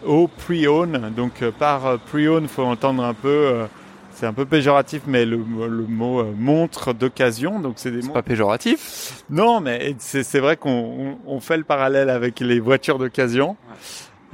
[0.06, 1.12] au pre-own.
[1.14, 3.66] Donc euh, par euh, pre-own, faut entendre un peu,
[4.12, 7.60] c'est un peu péjoratif, mais le, le mot montre d'occasion.
[7.60, 8.00] Donc c'est des.
[8.00, 9.22] C'est pas péjoratif?
[9.28, 13.50] Non, mais c'est vrai qu'on on, fait le parallèle avec les voitures d'occasion.
[13.68, 13.76] Ouais.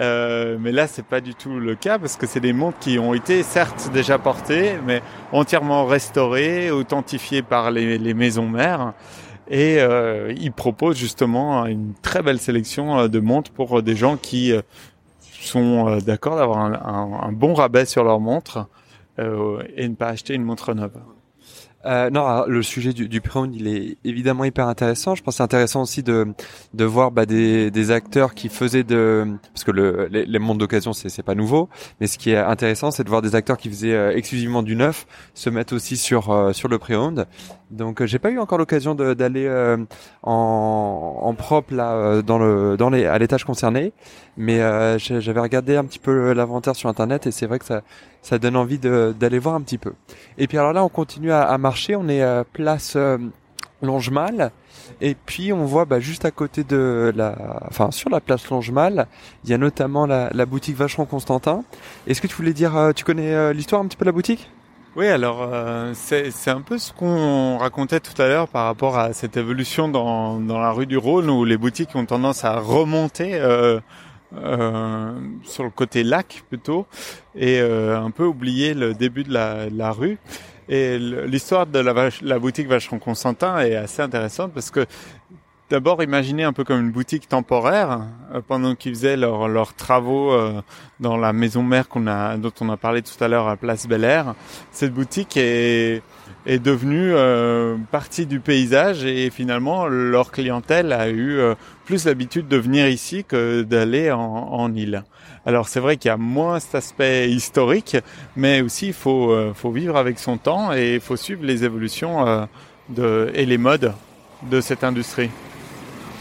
[0.02, 2.98] Euh, mais là, c'est pas du tout le cas parce que c'est des montres qui
[2.98, 5.00] ont été certes déjà portées, mais
[5.30, 8.94] entièrement restaurées, authentifiées par les, les maisons mères.
[9.48, 14.16] Et euh, ils proposent justement une très belle sélection euh, de montres pour des gens
[14.16, 14.62] qui euh,
[15.20, 18.68] sont d'accord d'avoir un, un, un, bon rabais sur leur montre
[19.18, 20.96] euh, et ne pas acheter une montre neuve.
[21.84, 25.14] Euh, non, le sujet du, du pre-owned, il est évidemment hyper intéressant.
[25.14, 26.32] Je pense c'est intéressant aussi de
[26.74, 30.58] de voir bah, des, des acteurs qui faisaient de parce que le, les, les mondes
[30.58, 31.68] d'occasion c'est c'est pas nouveau,
[32.00, 34.76] mais ce qui est intéressant, c'est de voir des acteurs qui faisaient euh, exclusivement du
[34.76, 37.26] neuf se mettre aussi sur euh, sur le pre-owned.
[37.72, 39.76] Donc euh, j'ai pas eu encore l'occasion d'aller euh,
[40.22, 43.92] en, en propre là dans le dans les à l'étage concerné,
[44.36, 44.58] mais
[44.98, 47.82] j'avais regardé un petit peu l'inventaire sur internet et c'est vrai que ça
[48.20, 49.92] ça donne envie d'aller voir un petit peu.
[50.38, 53.18] Et puis alors là, on continue à, à marcher, on est à place euh,
[53.82, 54.52] Longemal,
[55.00, 59.08] et puis on voit bah, juste à côté de la, enfin sur la place Longemal,
[59.42, 61.64] il y a notamment la, la boutique Vacheron Constantin.
[62.06, 64.12] Est-ce que tu voulais dire, euh, tu connais euh, l'histoire un petit peu de la
[64.12, 64.48] boutique?
[64.96, 69.12] Oui, alors euh, c'est un peu ce qu'on racontait tout à l'heure par rapport à
[69.12, 73.34] cette évolution dans, dans la rue du Rhône où les boutiques ont tendance à remonter
[73.34, 73.80] euh,
[74.36, 75.12] euh,
[75.44, 76.86] sur le côté lac plutôt,
[77.34, 80.18] et euh, un peu oublier le début de la, de la rue.
[80.68, 84.86] Et l'histoire de la, la, boutique Vacheron Constantin est assez intéressante parce que
[85.70, 88.02] d'abord imaginez un peu comme une boutique temporaire
[88.34, 90.60] euh, pendant qu'ils faisaient leurs travaux euh,
[91.00, 94.34] dans la maison mère dont on a parlé tout à l'heure à Place Bel Air.
[94.70, 96.02] Cette boutique est
[96.46, 101.40] devenue euh, partie du paysage et finalement leur clientèle a eu
[101.84, 105.04] plus l'habitude de venir ici que d'aller en, île.
[105.46, 107.96] Alors c'est vrai qu'il y a moins cet aspect historique,
[108.36, 112.48] mais aussi il faut, vivre avec son temps et il faut suivre les évolutions
[112.98, 113.92] et les modes
[114.50, 115.30] de cette industrie.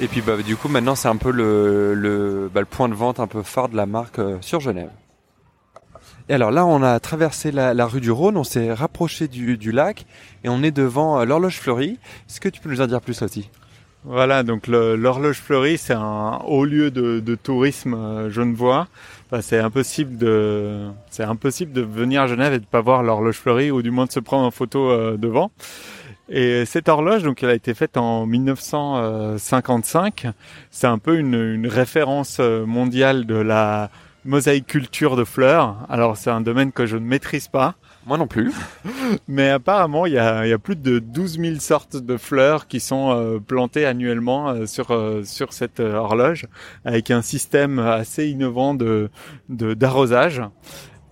[0.02, 3.20] Et puis bah, du coup maintenant c'est un peu le, le, bah, point de vente
[3.20, 4.90] un peu phare de la marque euh, sur Genève.
[6.28, 10.06] Et alors là, on a traversé la, rue du Rhône, on s'est rapproché du, lac
[10.44, 12.00] et on est devant euh, l'horloge fleurie.
[12.28, 13.50] Est-ce que tu peux nous en dire plus aussi?
[14.04, 18.88] Voilà, donc l'horloge fleurie, c'est un haut lieu de, tourisme euh, genevois.
[19.42, 23.70] C'est impossible de, c'est impossible de venir à Genève et de pas voir l'horloge fleurie
[23.70, 25.52] ou du moins de se prendre en photo devant.
[26.34, 30.28] Et cette horloge, donc, elle a été faite en 1955.
[30.70, 33.90] C'est un peu une, une référence euh, mondiale de la
[34.24, 35.76] mosaïque culture de fleurs.
[35.90, 37.76] Alors, c'est un domaine que je ne maîtrise pas.
[38.06, 38.52] Moi non plus.
[39.28, 42.80] Mais apparemment, il y a, y a, plus de 12 000 sortes de fleurs qui
[42.80, 46.48] sont euh, plantées annuellement euh, sur euh, sur cette horloge,
[46.84, 49.10] avec un système assez innovant de
[49.50, 50.42] d'arrosage.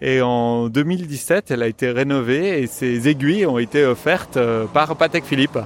[0.02, 4.40] Et en 2017, elle a été rénovée et ses aiguilles ont été offertes
[4.74, 5.60] par Patek Philippe.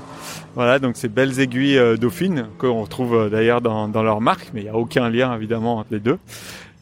[0.55, 4.69] Voilà, donc ces belles aiguilles dauphines qu'on retrouve d'ailleurs dans, leur marque, mais il n'y
[4.69, 6.17] a aucun lien évidemment entre les deux.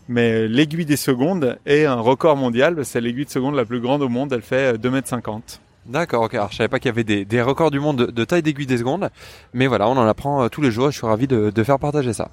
[0.07, 2.83] Mais l'aiguille des secondes est un record mondial.
[2.83, 4.33] C'est l'aiguille de seconde la plus grande au monde.
[4.33, 5.61] Elle fait 2 mètres 50.
[5.85, 6.33] D'accord, ok.
[6.35, 8.77] Alors, je savais pas qu'il y avait des, records du monde de, taille d'aiguille des
[8.77, 9.09] secondes.
[9.53, 11.63] Mais voilà, on en apprend euh, tous les jours et je suis ravi de, de
[11.63, 12.29] faire partager ça.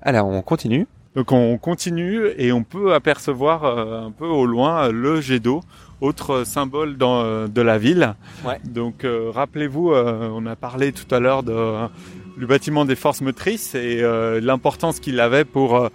[0.00, 0.86] Allez, on continue.
[1.16, 5.62] Donc on continue et on peut apercevoir euh, un peu au loin le jet d'eau,
[6.00, 8.14] autre symbole dans, euh, de la ville.
[8.44, 8.60] Ouais.
[8.64, 14.02] Donc rappelez-vous, on a parlé tout à l'heure du bâtiment des forces motrices et
[14.40, 15.90] l'importance qu'il avait pour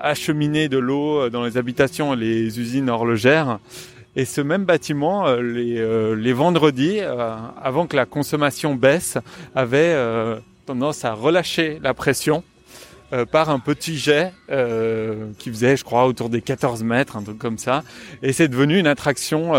[0.00, 3.58] acheminer de l'eau euh, dans les habitations et les usines horlogères.
[4.16, 9.18] Et ce même bâtiment, euh, les, euh, les vendredis, avant que la consommation baisse,
[9.54, 9.94] avait
[10.66, 12.42] tendance à relâcher la pression
[13.30, 14.32] par un petit jet
[15.38, 17.82] qui faisait, je crois, autour des 14 mètres, un truc comme ça.
[18.22, 19.54] Et c'est devenu une attraction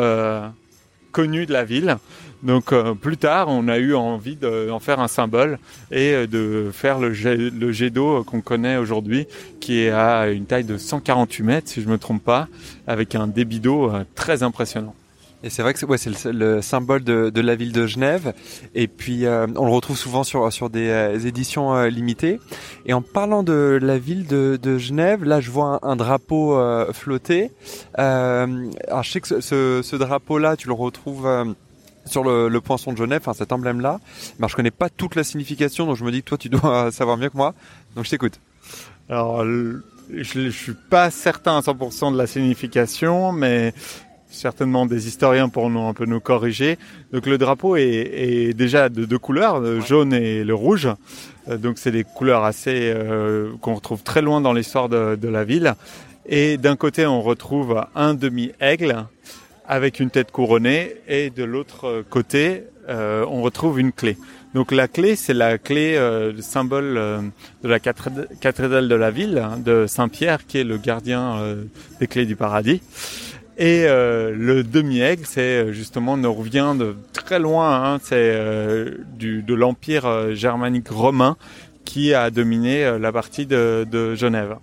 [1.12, 1.98] connue de la ville.
[2.44, 5.60] Donc euh, plus tard, on a eu envie d'en faire un symbole
[5.92, 9.28] et euh, de faire le jet, d'eau qu'on connaît aujourd'hui,
[9.60, 12.48] qui est à une taille de 148 mètres, si je me trompe pas,
[12.88, 14.96] avec un débit d'eau euh, très impressionnant.
[15.44, 18.34] Et c'est vrai que c'est le, le, symbole de, la ville de Genève.
[18.76, 22.40] Et puis on le retrouve souvent sur des éditions limitées.
[22.86, 26.60] Et en parlant de la ville de, Genève, là je vois un, drapeau
[26.92, 27.52] flotter.
[27.96, 31.56] alors je sais que ce, ce drapeau-là, tu le retrouves
[32.06, 34.00] sur le, le, poinçon de Genève, enfin cet emblème-là.
[34.40, 36.92] Mais je connais pas toute la signification, donc je me dis que toi tu dois
[36.92, 37.54] savoir mieux que moi.
[37.96, 38.40] Donc je t'écoute.
[39.10, 39.80] Alors, je,
[40.12, 43.74] je suis pas certain à 100% de la signification, mais
[44.30, 46.78] certainement des historiens pourront un peu nous corriger.
[47.12, 50.88] Donc le drapeau est, est déjà de deux couleurs, le jaune et le rouge.
[51.50, 55.28] Euh, donc c'est des couleurs assez euh, qu'on retrouve très loin dans l'histoire de, de
[55.28, 55.76] la ville.
[56.26, 59.06] Et d'un côté on retrouve un demi-aigle
[59.68, 64.18] avec une tête couronnée et de l'autre côté, euh, on retrouve une clé.
[64.56, 67.22] Donc la clé, c'est la clé, euh, le symbole euh,
[67.62, 71.64] de la cathédrale de la ville hein, de Saint-Pierre, qui est le gardien euh,
[72.00, 72.82] des clés du paradis.
[73.62, 80.88] Et le demi-aigle, c'est justement, nous revient de très loin, hein, c'est de l'empire germanique
[80.88, 81.36] romain
[81.84, 84.56] qui a dominé la partie de, de Genève.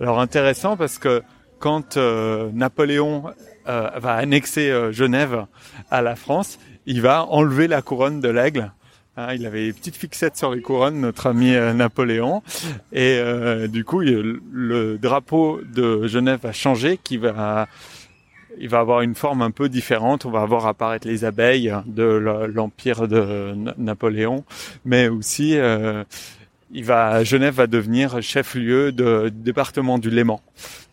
[0.00, 1.22] Alors intéressant parce que
[1.60, 3.24] quand Napoléon
[3.68, 5.46] euh, va annexer euh, Genève
[5.88, 8.72] à la France, il va enlever la couronne de l'aigle.
[9.16, 12.42] Hein, il avait des petites fixettes sur les couronnes, notre ami euh, Napoléon.
[12.92, 13.20] Et
[13.68, 17.68] du coup, le drapeau de Genève va changer, qui va
[18.58, 20.24] il va avoir une forme un peu différente.
[20.24, 22.04] On va voir apparaître les abeilles de
[22.54, 24.44] l'empire de Napoléon,
[24.84, 25.56] mais aussi
[26.72, 30.40] il va Genève va devenir chef-lieu de département du Léman.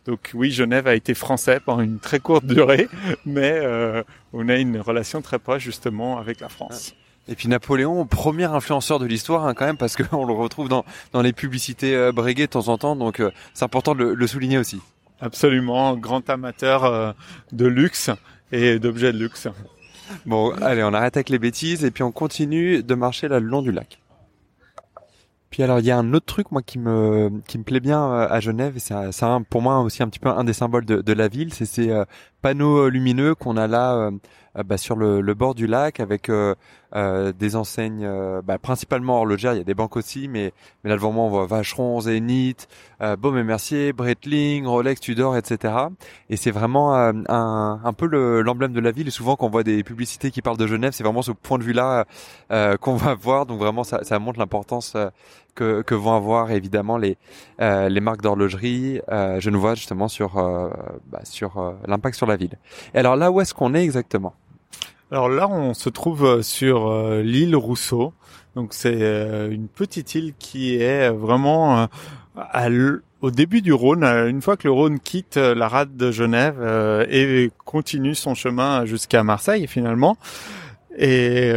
[0.05, 2.88] Donc oui, Genève a été français pendant une très courte durée,
[3.26, 4.03] mais euh,
[4.34, 6.95] on a une relation très proche justement avec la France.
[7.28, 10.84] Et puis Napoléon, premier influenceur de l'histoire hein, quand même, parce qu'on le retrouve dans,
[11.14, 14.57] dans les publicités euh, de temps en temps, donc euh, c'est important de le, souligner
[14.57, 14.82] aussi.
[15.22, 17.11] Absolument, grand amateur euh,
[17.51, 18.09] de luxe
[18.51, 19.47] et d'objets de luxe.
[20.26, 23.45] Bon, allez, on arrête avec les bêtises et puis on continue de marcher là le
[23.45, 23.99] long du lac.
[25.49, 28.03] Puis alors il y a un autre truc moi qui me qui me plaît bien
[28.03, 28.93] euh, à Genève et c'est
[29.49, 31.89] pour moi aussi un petit peu un des symboles de, de la ville, c'est ces
[31.89, 32.05] euh,
[32.42, 34.12] panneaux lumineux qu'on a là
[34.58, 36.30] euh, bah, sur le, le, bord du lac avec
[36.96, 40.90] euh, des enseignes euh, bah, principalement horlogères, il y a des banques aussi, mais, mais
[40.90, 42.68] là devant moi on voit Vacheron, Zénith,
[43.02, 45.74] euh, Baume et Mercier, Breitling, Rolex, Tudor, etc.
[46.30, 48.08] Et c'est vraiment euh, un, un peu
[48.42, 49.08] l'emblème de la ville.
[49.08, 51.58] Et souvent quand on voit des publicités qui parlent de Genève, c'est vraiment ce point
[51.58, 52.06] de vue-là
[52.82, 53.46] qu'on va voir.
[53.46, 54.98] Donc vraiment ça, ça montre l'importance
[55.60, 57.18] que, que, vont avoir évidemment les,
[57.60, 60.34] les marques d'horlogerie euh, genevoises justement sur,
[61.12, 62.57] bah, sur l'impact sur la ville.
[62.93, 64.34] Et alors là où est-ce qu'on est exactement?
[65.12, 68.14] Alors là, on se trouve euh, sur euh, l'île Rousseau.
[68.55, 71.88] Donc c'est euh, une petite île qui est vraiment
[73.22, 74.03] au début du Rhône.
[74.03, 76.62] Une fois que le Rhône quitte la rade de Genève
[77.10, 80.18] et continue son chemin jusqu'à Marseille finalement.
[80.97, 81.51] Et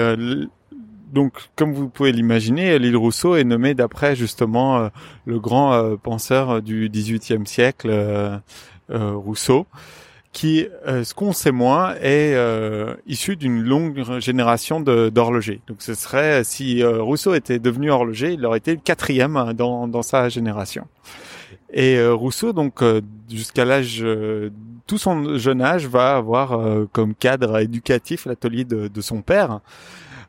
[1.13, 4.91] donc, comme vous pouvez l'imaginer, l'île Rousseau est nommée d'après justement
[5.27, 8.41] le grand penseur du XVIIIe siècle,
[8.89, 9.67] Rousseau
[10.33, 15.61] qui, euh, ce qu'on sait moins, est euh, issu d'une longue génération d'horlogers.
[15.67, 19.87] Donc ce serait, si euh, Rousseau était devenu horloger, il aurait été le quatrième dans,
[19.87, 20.87] dans sa génération.
[21.75, 22.85] Et Rousseau, donc
[23.31, 24.05] jusqu'à l'âge,
[24.87, 26.61] tout son jeune âge, va avoir
[26.93, 29.61] comme cadre éducatif l'atelier de, son père,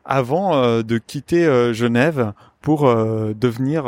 [0.04, 3.84] avant de quitter Genève pour devenir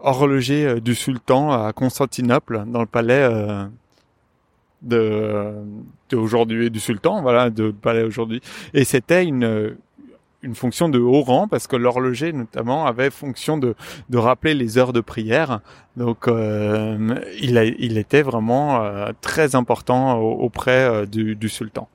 [0.00, 3.28] horloger du sultan à Constantinople, dans le palais
[4.82, 5.54] de
[6.10, 8.40] d'aujourd'hui du sultan, voilà, de palais aujourd'hui.
[8.74, 9.76] Et c'était une
[10.42, 13.74] une fonction de haut rang parce que l'horloger notamment avait fonction de,
[14.10, 15.60] de rappeler les heures de prière.
[15.96, 21.88] Donc euh, il, a, il était vraiment euh, très important auprès euh, du, du, sultan.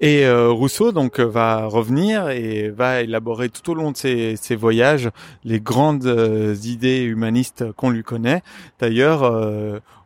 [0.00, 5.10] Et Rousseau donc va revenir et va élaborer tout au long de ses, ses voyages
[5.42, 6.08] les grandes
[6.62, 8.42] idées humanistes qu'on lui connaît.
[8.78, 9.22] D'ailleurs,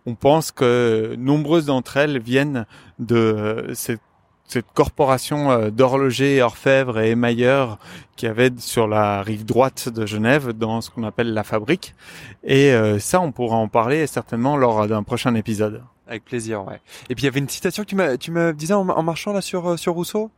[0.06, 2.66] on pense que nombreuses d'entre elles viennent
[2.98, 4.00] de cette,
[4.74, 7.78] corporation euh, d'horlogers, orfèvres et émailleurs
[8.16, 11.94] qui avait sur la rive droite de Genève dans ce qu'on appelle la fabrique.
[12.44, 15.82] Et euh, ça, on pourra en parler certainement lors d'un prochain épisode.
[16.12, 16.66] Avec plaisir.
[17.08, 19.66] Et puis il y avait une citation que tu me, disais en, marchant là sur,
[19.66, 20.30] euh, Rousseau?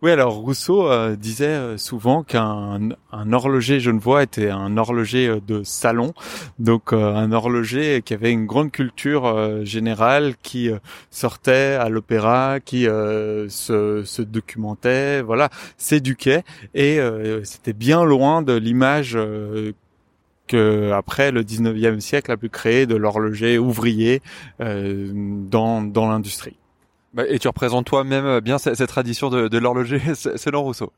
[0.00, 2.78] Oui, alors Rousseau euh, disait euh, souvent qu'un
[3.12, 6.14] un horloger genevois était un horloger de salon,
[6.58, 10.70] donc un horloger qui avait une grande culture générale, qui
[11.10, 16.42] sortait à l'opéra, qui se, documentait, voilà, s'éduquait,
[16.74, 17.00] et
[17.44, 19.18] c'était bien loin de l'image
[20.48, 24.22] que après le 19e siècle a pu créer de l'horloger ouvrier
[24.58, 26.56] dans, dans l'industrie.
[27.14, 30.92] Bah, et tu représentes toi-même euh, bien cette, tradition de, de l'horloger selon Rousseau.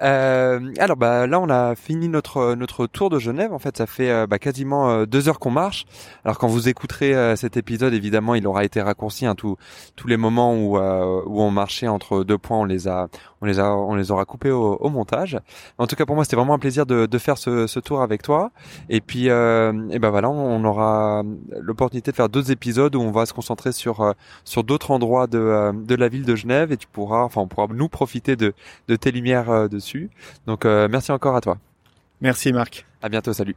[0.00, 3.52] Euh, alors bah là on a fini notre notre tour de Genève.
[3.52, 5.84] En fait ça fait euh, bah, quasiment euh, deux heures qu'on marche.
[6.24, 9.26] Alors quand vous écouterez cet épisode évidemment il aura été raccourci.
[9.26, 9.56] Hein, tous
[9.94, 13.08] tous les moments où où on marchait entre deux points on les a
[13.42, 15.38] on les a on les aura coupés au, au montage.
[15.78, 18.00] En tout cas pour moi c'était vraiment un plaisir de, de faire ce, ce, tour
[18.02, 18.50] avec toi.
[18.88, 21.22] Et puis et ben voilà on aura
[21.60, 24.14] l'opportunité de faire d'autres épisodes où on va se concentrer sur
[24.44, 27.48] sur d'autres endroits de euh, de la ville de Genève et tu pourras, enfin, on
[27.48, 28.54] pourra nous profiter de,
[28.88, 30.10] de tes lumières euh, dessus.
[30.46, 31.58] Donc, euh, merci encore à toi.
[32.20, 32.86] Merci Marc.
[33.02, 33.56] À bientôt, salut.